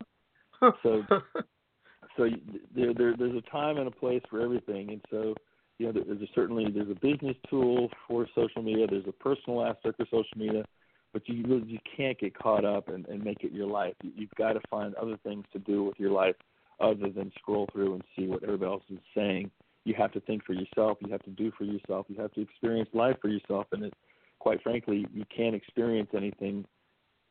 [0.82, 1.02] so
[2.16, 2.28] so
[2.74, 5.34] there, there there's a time and a place for everything, and so
[5.78, 8.86] you know there's a, certainly there's a business tool for social media.
[8.86, 10.64] There's a personal aspect for social media,
[11.12, 13.94] but you really you can't get caught up and, and make it your life.
[14.02, 16.36] You, you've got to find other things to do with your life
[16.80, 19.50] other than scroll through and see what everybody else is saying.
[19.88, 22.42] You have to think for yourself, you have to do for yourself, you have to
[22.42, 23.94] experience life for yourself, and it,
[24.38, 26.66] quite frankly, you can't experience anything,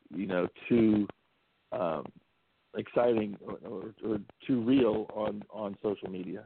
[0.09, 1.07] you know, too
[1.71, 2.03] um,
[2.75, 6.45] exciting or, or, or too real on on social media.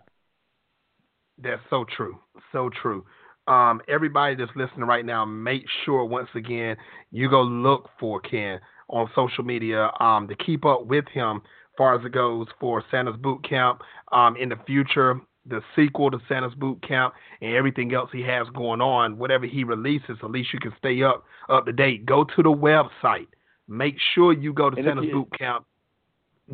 [1.41, 2.19] That's so true,
[2.51, 3.05] so true.
[3.47, 6.75] Um, everybody that's listening right now, make sure once again
[7.11, 8.59] you go look for Ken
[8.89, 12.83] on social media um, to keep up with him as far as it goes for
[12.91, 13.81] Santa's Boot Camp
[14.11, 18.47] um, in the future, the sequel to Santa's Boot Camp, and everything else he has
[18.49, 19.17] going on.
[19.17, 22.05] Whatever he releases, at least you can stay up up to date.
[22.05, 23.27] Go to the website.
[23.67, 25.65] Make sure you go to And Santa's Boot Camp.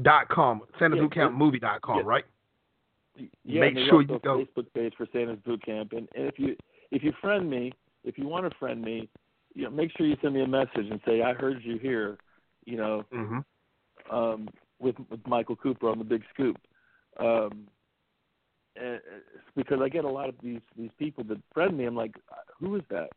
[0.01, 2.03] Dot com, Santa's Yeah, Boot Camp Movie dot com, yeah.
[2.05, 2.23] right?
[3.43, 6.55] Yeah, Make sure you go- Facebook page for Santa's Boot Camp, and, and if you
[6.91, 7.73] if you friend me,
[8.03, 9.09] if you want to friend me,
[9.55, 12.19] you know, make sure you send me a message and say I heard you here,
[12.65, 14.15] you know, Mm-hmm.
[14.15, 16.57] um, with with Michael Cooper on the Big Scoop,
[17.19, 17.67] um,
[18.81, 18.99] and,
[19.55, 21.85] because I get a lot of these these people that friend me.
[21.85, 22.15] I'm like,
[22.59, 23.09] who is that?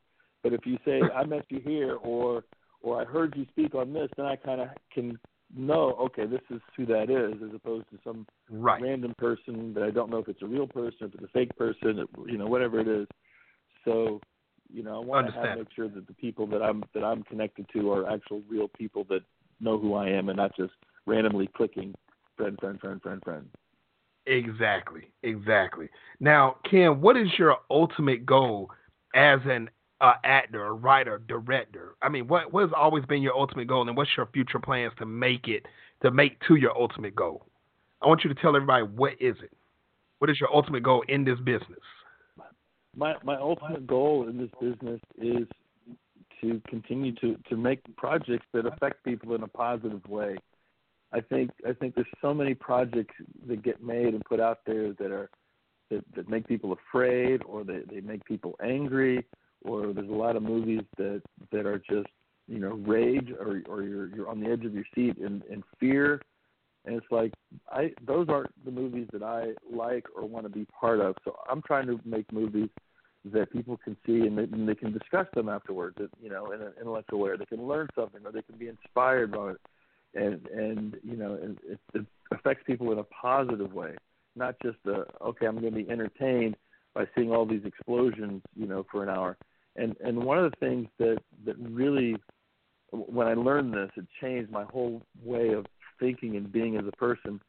[0.43, 2.45] But if you say I met you here or
[2.83, 5.19] or I heard you speak on this, then I kind of can
[5.55, 8.81] know, okay, this is who that is, as opposed to some Right.
[8.81, 11.57] random person that I don't know if it's a real person, if it's a fake
[11.57, 13.07] person, you know, whatever it is.
[13.85, 14.21] So,
[14.73, 17.23] you know, I want to have, make sure that the people that I'm that I'm
[17.25, 19.23] connected to are actual real people that
[19.61, 20.73] know who I am and not just
[21.07, 21.95] randomly clicking
[22.37, 23.49] friend, friend, friend, friend, friend.
[24.27, 25.89] Exactly, exactly.
[26.21, 28.71] Now, Ken, what is your ultimate goal
[29.15, 31.97] as an uh, actor, a writer, director?
[32.03, 34.93] I mean, what what has always been your ultimate goal, and what's your future plans
[34.99, 35.67] to make it
[36.03, 37.47] to make to your ultimate goal?
[38.03, 39.53] I want you to tell everybody what is it.
[40.19, 41.81] What is your ultimate goal in this business?
[42.97, 45.47] My my ultimate goal in this business is
[46.41, 50.37] to continue to to make projects that affect people in a positive way.
[51.13, 53.15] I think I think there's so many projects
[53.49, 55.31] that get made and put out there that are
[55.91, 59.25] that, that make people afraid or they, they make people angry
[59.63, 62.09] or there's a lot of movies that that are just
[62.47, 65.65] you know rage or or you're you're on the edge of your seat in, in
[65.81, 66.21] fear
[66.85, 67.33] and it's like
[67.71, 71.15] I those aren't the movies that I like or want to be part of.
[71.25, 72.69] So I'm trying to make movies
[73.27, 75.99] that people can see and they, and they can discuss them afterwards.
[76.23, 78.69] You know, in an intellectual way, or they can learn something, or they can be
[78.69, 79.61] inspired by it,
[80.15, 83.95] and and you know, it, it affects people in a positive way,
[84.37, 86.57] not just a okay, I'm going to be entertained
[86.95, 89.37] by seeing all these explosions, you know, for an hour.
[89.77, 92.17] And and one of the things that that really
[92.93, 95.67] when I learned this, it changed my whole way of
[95.99, 97.41] thinking and being as a person.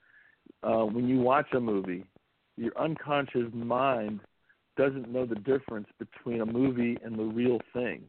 [0.63, 2.05] Uh, when you watch a movie,
[2.57, 4.19] your unconscious mind
[4.77, 8.03] doesn't know the difference between a movie and the real thing.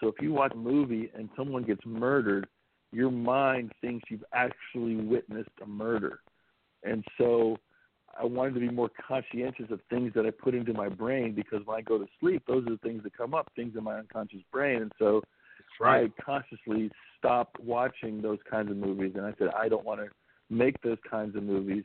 [0.00, 2.48] So if you watch a movie and someone gets murdered,
[2.92, 6.20] your mind thinks you've actually witnessed a murder.
[6.84, 7.56] And so
[8.20, 11.64] I wanted to be more conscientious of things that I put into my brain because
[11.64, 13.98] when I go to sleep, those are the things that come up, things in my
[13.98, 14.82] unconscious brain.
[14.82, 15.22] And so
[15.80, 20.08] I consciously stopped watching those kinds of movies, and I said I don't want to
[20.50, 21.84] make those kinds of movies,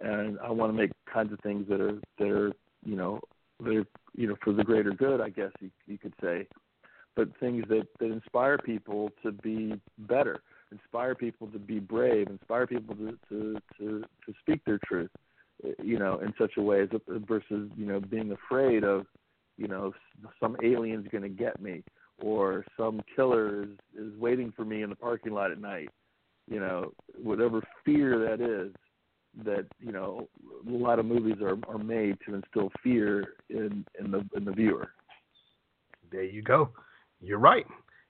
[0.00, 2.52] and I want to make kinds of things that are that are
[2.84, 3.20] you know
[3.60, 6.46] that are you know for the greater good, I guess you, you could say,
[7.16, 12.66] but things that that inspire people to be better, inspire people to be brave, inspire
[12.66, 15.10] people to to to, to speak their truth,
[15.82, 19.06] you know, in such a way as versus you know being afraid of
[19.56, 19.92] you know
[20.40, 21.82] some alien's going to get me
[22.20, 25.90] or some killer is, is waiting for me in the parking lot at night.
[26.48, 26.92] You know,
[27.22, 28.72] whatever fear that is,
[29.44, 30.28] that you know,
[30.66, 34.52] a lot of movies are are made to instill fear in in the in the
[34.52, 34.90] viewer.
[36.10, 36.70] There you go.
[37.22, 37.66] You're right,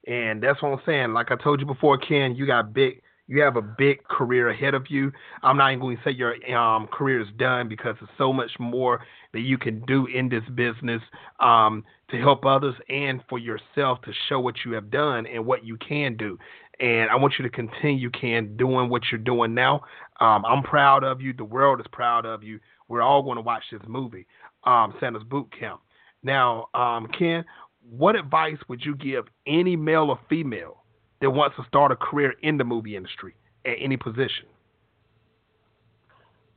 [0.07, 1.13] and that's what I'm saying.
[1.13, 3.03] Like I told you before, Ken, you got big.
[3.29, 5.13] You have a big career ahead of you.
[5.43, 8.51] I'm not even going to say your um, career is done because there's so much
[8.59, 9.01] more
[9.33, 11.01] that you can do in this business
[11.41, 15.65] um, to help others and for yourself to show what you have done and what
[15.65, 16.37] you can do.
[16.81, 19.83] And I want you to continue, Ken, doing what you're doing now.
[20.21, 21.33] Um, I'm proud of you.
[21.33, 22.59] The world is proud of you.
[22.89, 24.27] We're all going to watch this movie,
[24.65, 25.81] um, Santa's Boot Camp.
[26.23, 27.45] Now, um, Ken,
[27.89, 30.83] what advice would you give any male or female
[31.21, 34.47] that wants to start a career in the movie industry at any position?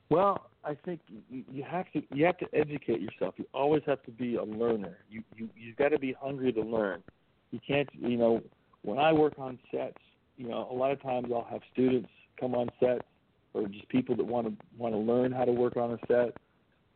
[0.10, 3.36] Well, I think you, have to you have to educate yourself.
[3.38, 4.98] You always have to be a learner.
[5.10, 7.04] You you you've got to be hungry to learn.
[7.52, 8.42] You can't you know
[8.82, 9.98] when I work on sets,
[10.38, 12.10] you know a lot of times I'll have students
[12.40, 13.06] come on sets
[13.54, 16.36] or just people that want to want to learn how to work on a set,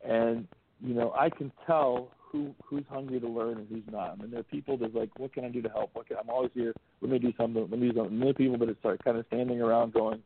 [0.03, 0.47] and
[0.81, 4.11] you know I can tell who who's hungry to learn and who's not.
[4.11, 5.91] I mean, there are people that's like, what can I do to help?
[5.93, 6.73] What can, I'm always here.
[7.01, 7.67] Let me do something.
[7.69, 8.13] Let me do something.
[8.13, 10.21] And there are people that are kind of standing around going,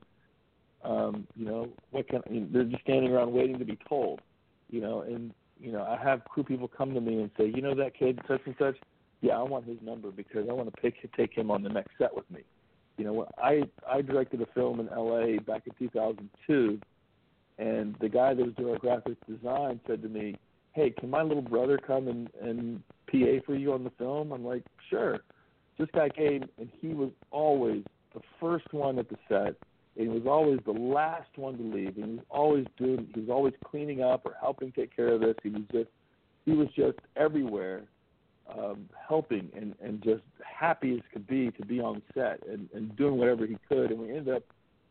[0.83, 4.21] um, you know, what can you know, they're just standing around waiting to be told,
[4.69, 7.61] you know, and you know, I have crew people come to me and say, you
[7.61, 8.75] know, that kid such and such.
[9.21, 11.91] Yeah, I want his number because I want to pick take him on the next
[11.97, 12.41] set with me.
[12.97, 15.37] You know, I I directed a film in L.A.
[15.39, 16.79] back in 2002,
[17.57, 20.35] and the guy that was doing graphic design said to me,
[20.73, 24.45] "Hey, can my little brother come and and PA for you on the film?" I'm
[24.45, 25.19] like, "Sure."
[25.77, 29.55] This guy came, and he was always the first one at the set
[29.95, 31.97] and he was always the last one to leave.
[31.97, 35.21] And he was always doing, he was always cleaning up or helping take care of
[35.21, 35.35] this.
[35.43, 35.89] He was just,
[36.45, 37.83] he was just everywhere,
[38.57, 42.95] um, helping and and just happy as could be to be on set and and
[42.97, 43.91] doing whatever he could.
[43.91, 44.43] And we ended up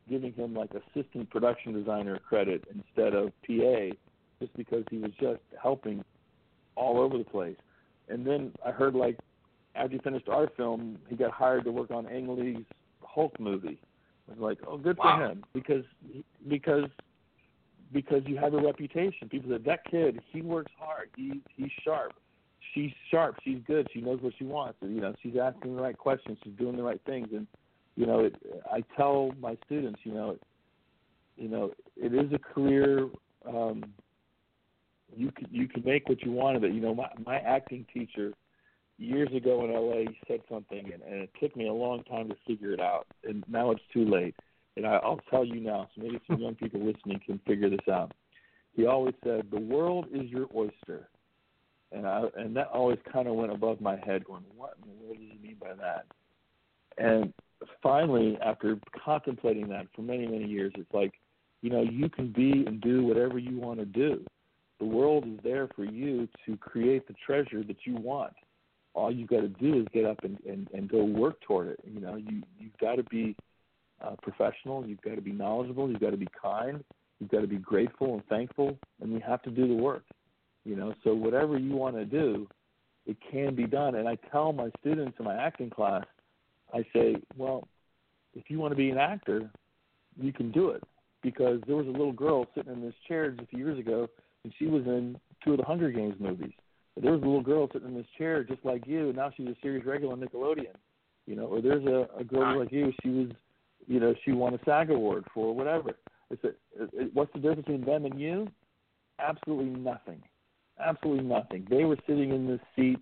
[0.08, 3.94] giving him like assistant production designer credit instead of PA,
[4.42, 6.04] just because he was just helping
[6.74, 7.56] all over the place.
[8.08, 9.18] And then I heard like
[9.74, 12.64] after he finished our film, he got hired to work on Ang Lee's
[13.00, 13.78] Hulk movie
[14.28, 15.18] I was like, oh, good wow.
[15.18, 15.84] for him because
[16.48, 16.84] because
[17.92, 19.28] because you have a reputation.
[19.28, 21.10] People said that kid, he works hard.
[21.16, 22.14] He he's sharp.
[22.74, 23.36] She's sharp.
[23.44, 23.88] She's good.
[23.92, 24.78] She knows what she wants.
[24.80, 26.38] And, you know, she's asking the right questions.
[26.42, 27.28] She's doing the right things.
[27.32, 27.46] And
[27.96, 28.36] you know, it,
[28.72, 30.36] I tell my students, you know,
[31.36, 33.08] you know, it is a career.
[33.46, 33.84] Um,
[35.16, 36.72] you can you can make what you want of it.
[36.72, 38.32] You know, my my acting teacher
[38.98, 42.36] years ago in LA said something, and, and it took me a long time to
[42.46, 44.34] figure it out, and now it's too late.
[44.76, 47.86] And I, I'll tell you now, so maybe some young people listening can figure this
[47.90, 48.12] out.
[48.74, 51.08] He always said, "The world is your oyster,"
[51.90, 55.04] and I and that always kind of went above my head, going, "What in the
[55.04, 56.06] world does he mean by that?"
[56.96, 57.32] And
[57.82, 61.12] finally, after contemplating that for many many years, it's like,
[61.60, 64.24] you know, you can be and do whatever you want to do.
[64.82, 68.32] The world is there for you to create the treasure that you want
[68.94, 71.80] all you've got to do is get up and, and, and go work toward it.
[71.84, 73.36] You know, you you've got to be
[74.04, 74.86] uh, professional.
[74.86, 75.88] You've got to be knowledgeable.
[75.88, 76.82] You've got to be kind.
[77.20, 80.04] You've got to be grateful and thankful, and you have to do the work.
[80.64, 82.48] You know, so whatever you want to do,
[83.06, 83.94] it can be done.
[83.94, 86.04] And I tell my students in my acting class,
[86.72, 87.66] I say, well,
[88.34, 89.50] if you want to be an actor,
[90.20, 90.82] you can do it
[91.22, 94.08] because there was a little girl sitting in this chair just a few years ago,
[94.44, 96.52] and she was in two of the Hunger Games movies
[97.00, 99.46] there was a little girl sitting in this chair just like you, and now she's
[99.46, 100.74] a series regular on Nickelodeon.
[101.26, 102.58] You know, or there's a, a girl ah.
[102.58, 103.28] like you, she was,
[103.86, 105.92] you know, she won a SAG award for whatever.
[106.30, 108.48] It's a, it, what's the difference between them and you?
[109.20, 110.22] Absolutely nothing.
[110.80, 111.66] Absolutely nothing.
[111.70, 112.98] They were sitting in this seat,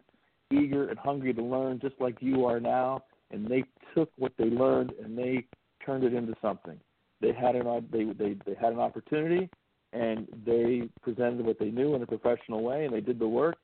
[0.53, 3.65] eager and hungry to learn, just like you are now, and they
[3.95, 5.47] took what they learned and they
[5.85, 6.79] turned it into something.
[7.21, 9.49] They had an they they they had an opportunity,
[9.93, 13.57] and they presented what they knew in a professional way, and they did the work,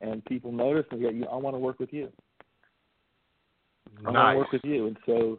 [0.00, 1.26] and people noticed and get you.
[1.26, 2.08] I want to work with you.
[4.02, 4.06] Nice.
[4.06, 5.38] I want to work with you, and so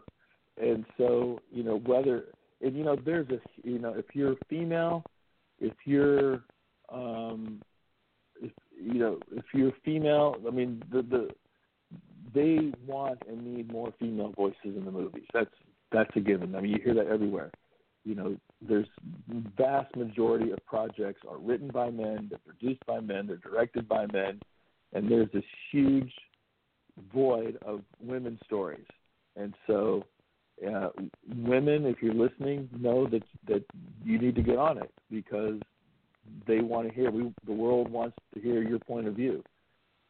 [0.61, 2.25] and so you know whether
[2.61, 5.03] and you know there's a you know if you're female,
[5.59, 6.43] if you're
[6.91, 7.61] um,
[8.41, 11.29] if you know if you're female, I mean the the
[12.33, 15.25] they want and need more female voices in the movies.
[15.33, 15.49] That's
[15.91, 16.55] that's a given.
[16.55, 17.51] I mean you hear that everywhere.
[18.03, 18.87] You know, there's
[19.57, 24.05] vast majority of projects are written by men, they're produced by men, they're directed by
[24.11, 24.39] men,
[24.93, 26.11] and there's this huge
[27.13, 28.85] void of women's stories.
[29.35, 30.03] And so,
[30.65, 30.89] uh,
[31.35, 33.65] women, if you're listening, know that that
[34.03, 35.59] you need to get on it because
[36.47, 37.11] they want to hear.
[37.11, 39.43] We, the world wants to hear your point of view.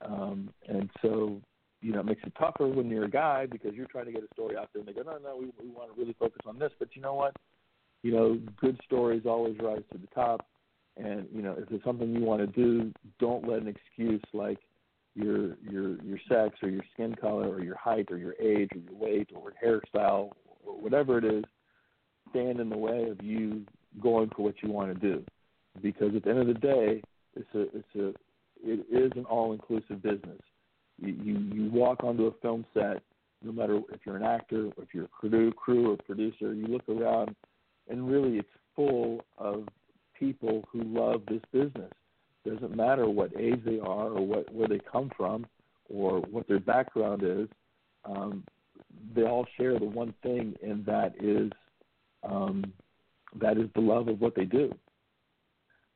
[0.05, 1.41] Um, and so,
[1.81, 4.23] you know, it makes it tougher when you're a guy because you're trying to get
[4.23, 6.41] a story out there, and they go, no, no, we, we want to really focus
[6.45, 6.71] on this.
[6.77, 7.35] But you know what?
[8.05, 10.45] You know, good stories always rise to the top.
[10.95, 14.59] And you know, if it's something you want to do, don't let an excuse like
[15.15, 18.77] your your your sex or your skin color or your height or your age or
[18.77, 20.33] your weight or hairstyle
[20.63, 21.43] or whatever it is
[22.29, 23.65] stand in the way of you
[24.03, 25.23] going for what you want to do
[25.81, 27.01] because at the end of the day
[27.35, 28.07] it's a it's a
[28.63, 30.41] it is an all inclusive business
[31.01, 33.01] you, you you walk onto a film set
[33.41, 36.67] no matter if you're an actor or if you're a crew crew or producer you
[36.67, 37.33] look around
[37.89, 39.67] and really it's full of
[40.17, 41.91] people who love this business
[42.45, 45.45] doesn't matter what age they are or what where they come from
[45.89, 47.47] or what their background is.
[48.05, 48.43] Um,
[49.15, 51.51] they all share the one thing, and that is
[52.23, 52.71] um,
[53.39, 54.73] that is the love of what they do.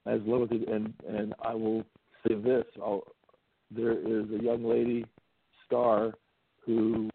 [0.05, 1.83] As love of it, and and I will
[2.27, 3.03] say this: I'll,
[3.71, 5.05] there is a young lady
[5.65, 6.13] star
[6.65, 7.09] who,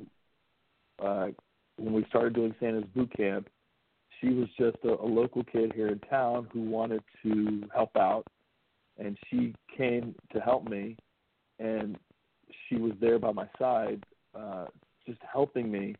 [1.03, 1.29] uh,
[1.77, 3.49] when we started doing Santa's boot camp,
[4.25, 8.25] she was just a, a local kid here in town who wanted to help out
[8.99, 10.97] and she came to help me,
[11.59, 11.97] and
[12.69, 14.05] she was there by my side,
[14.39, 14.67] uh,
[15.07, 15.95] just helping me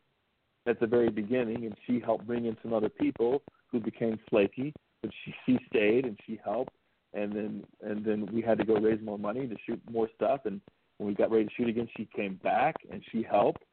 [0.65, 4.73] at the very beginning, and she helped bring in some other people who became flaky,
[5.01, 6.73] but she she stayed and she helped,
[7.13, 10.41] and then and then we had to go raise more money to shoot more stuff.
[10.45, 10.61] And
[10.97, 13.63] when we got ready to shoot again, she came back and she helped.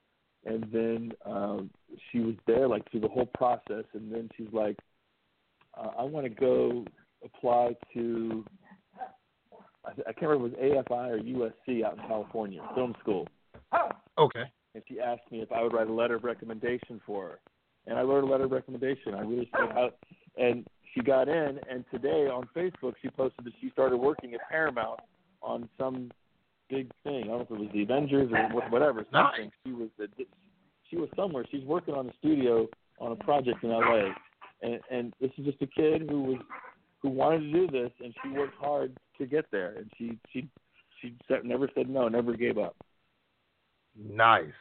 [0.45, 1.71] And then um,
[2.11, 3.85] she was there like through the whole process.
[3.95, 4.77] And then she's like,
[5.77, 6.85] uh, I want to go
[7.25, 8.45] apply to
[9.85, 13.27] I, I can't remember if it was AFI or USC out in California film school.
[14.19, 14.45] Okay.
[14.75, 17.39] And she asked me if I would write a letter of recommendation for her,
[17.87, 19.15] and I wrote a letter of recommendation.
[19.15, 19.91] I really said how,
[20.39, 21.59] and she got in.
[21.71, 25.01] And today on Facebook, she posted that she started working at Paramount
[25.43, 26.11] on some
[26.73, 27.25] big thing.
[27.25, 29.05] I don't know if it was the Avengers or whatever.
[29.13, 29.45] Something.
[29.45, 29.51] Nice.
[29.67, 30.09] She was the,
[30.89, 31.45] she was somewhere.
[31.51, 32.67] She's working on a studio
[32.99, 34.13] on a project in LA,
[34.63, 36.39] and and this is just a kid who was
[37.03, 40.49] who wanted to do this, and she worked hard to get there, and she she
[41.01, 41.15] she
[41.45, 42.77] never said no, never gave up.
[43.97, 44.53] Nice.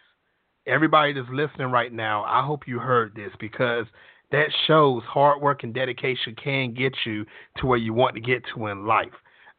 [0.67, 3.85] Everybody that's listening right now, I hope you heard this because
[4.31, 7.25] that shows hard work and dedication can get you
[7.57, 9.13] to where you want to get to in life.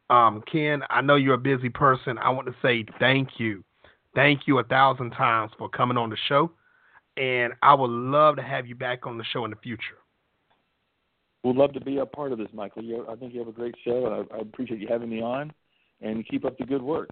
[0.09, 2.17] Um, Ken, I know you're a busy person.
[2.17, 3.63] I want to say thank you.
[4.15, 6.51] Thank you a thousand times for coming on the show.
[7.17, 9.97] And I would love to have you back on the show in the future.
[11.43, 12.83] We'd love to be a part of this, Michael.
[12.83, 15.21] You, I think you have a great show, and I, I appreciate you having me
[15.21, 15.51] on.
[16.01, 17.09] And keep up the good work.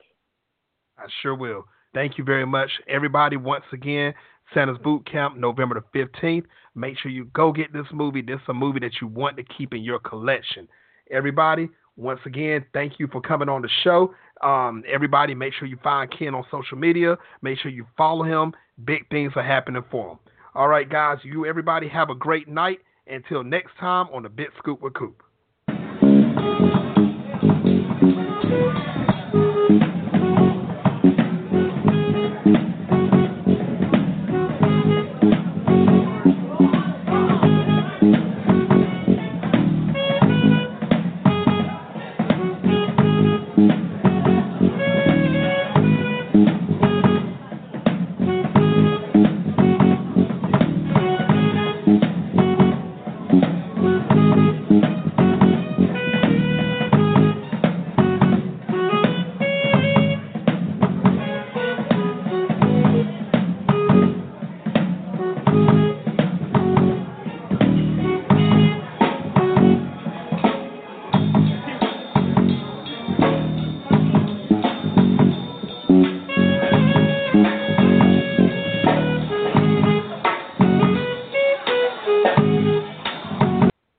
[0.97, 1.65] I sure will.
[1.93, 3.37] Thank you very much, everybody.
[3.37, 4.13] Once again,
[4.53, 6.45] Santa's Boot Camp, November the 15th.
[6.75, 8.21] Make sure you go get this movie.
[8.21, 10.67] This is a movie that you want to keep in your collection.
[11.09, 14.13] Everybody, once again, thank you for coming on the show.
[14.41, 17.17] Um, everybody, make sure you find Ken on social media.
[17.41, 18.53] Make sure you follow him.
[18.85, 20.19] Big things are happening for him.
[20.55, 22.79] All right, guys, you everybody have a great night.
[23.07, 25.21] Until next time on the Big Scoop with Coop.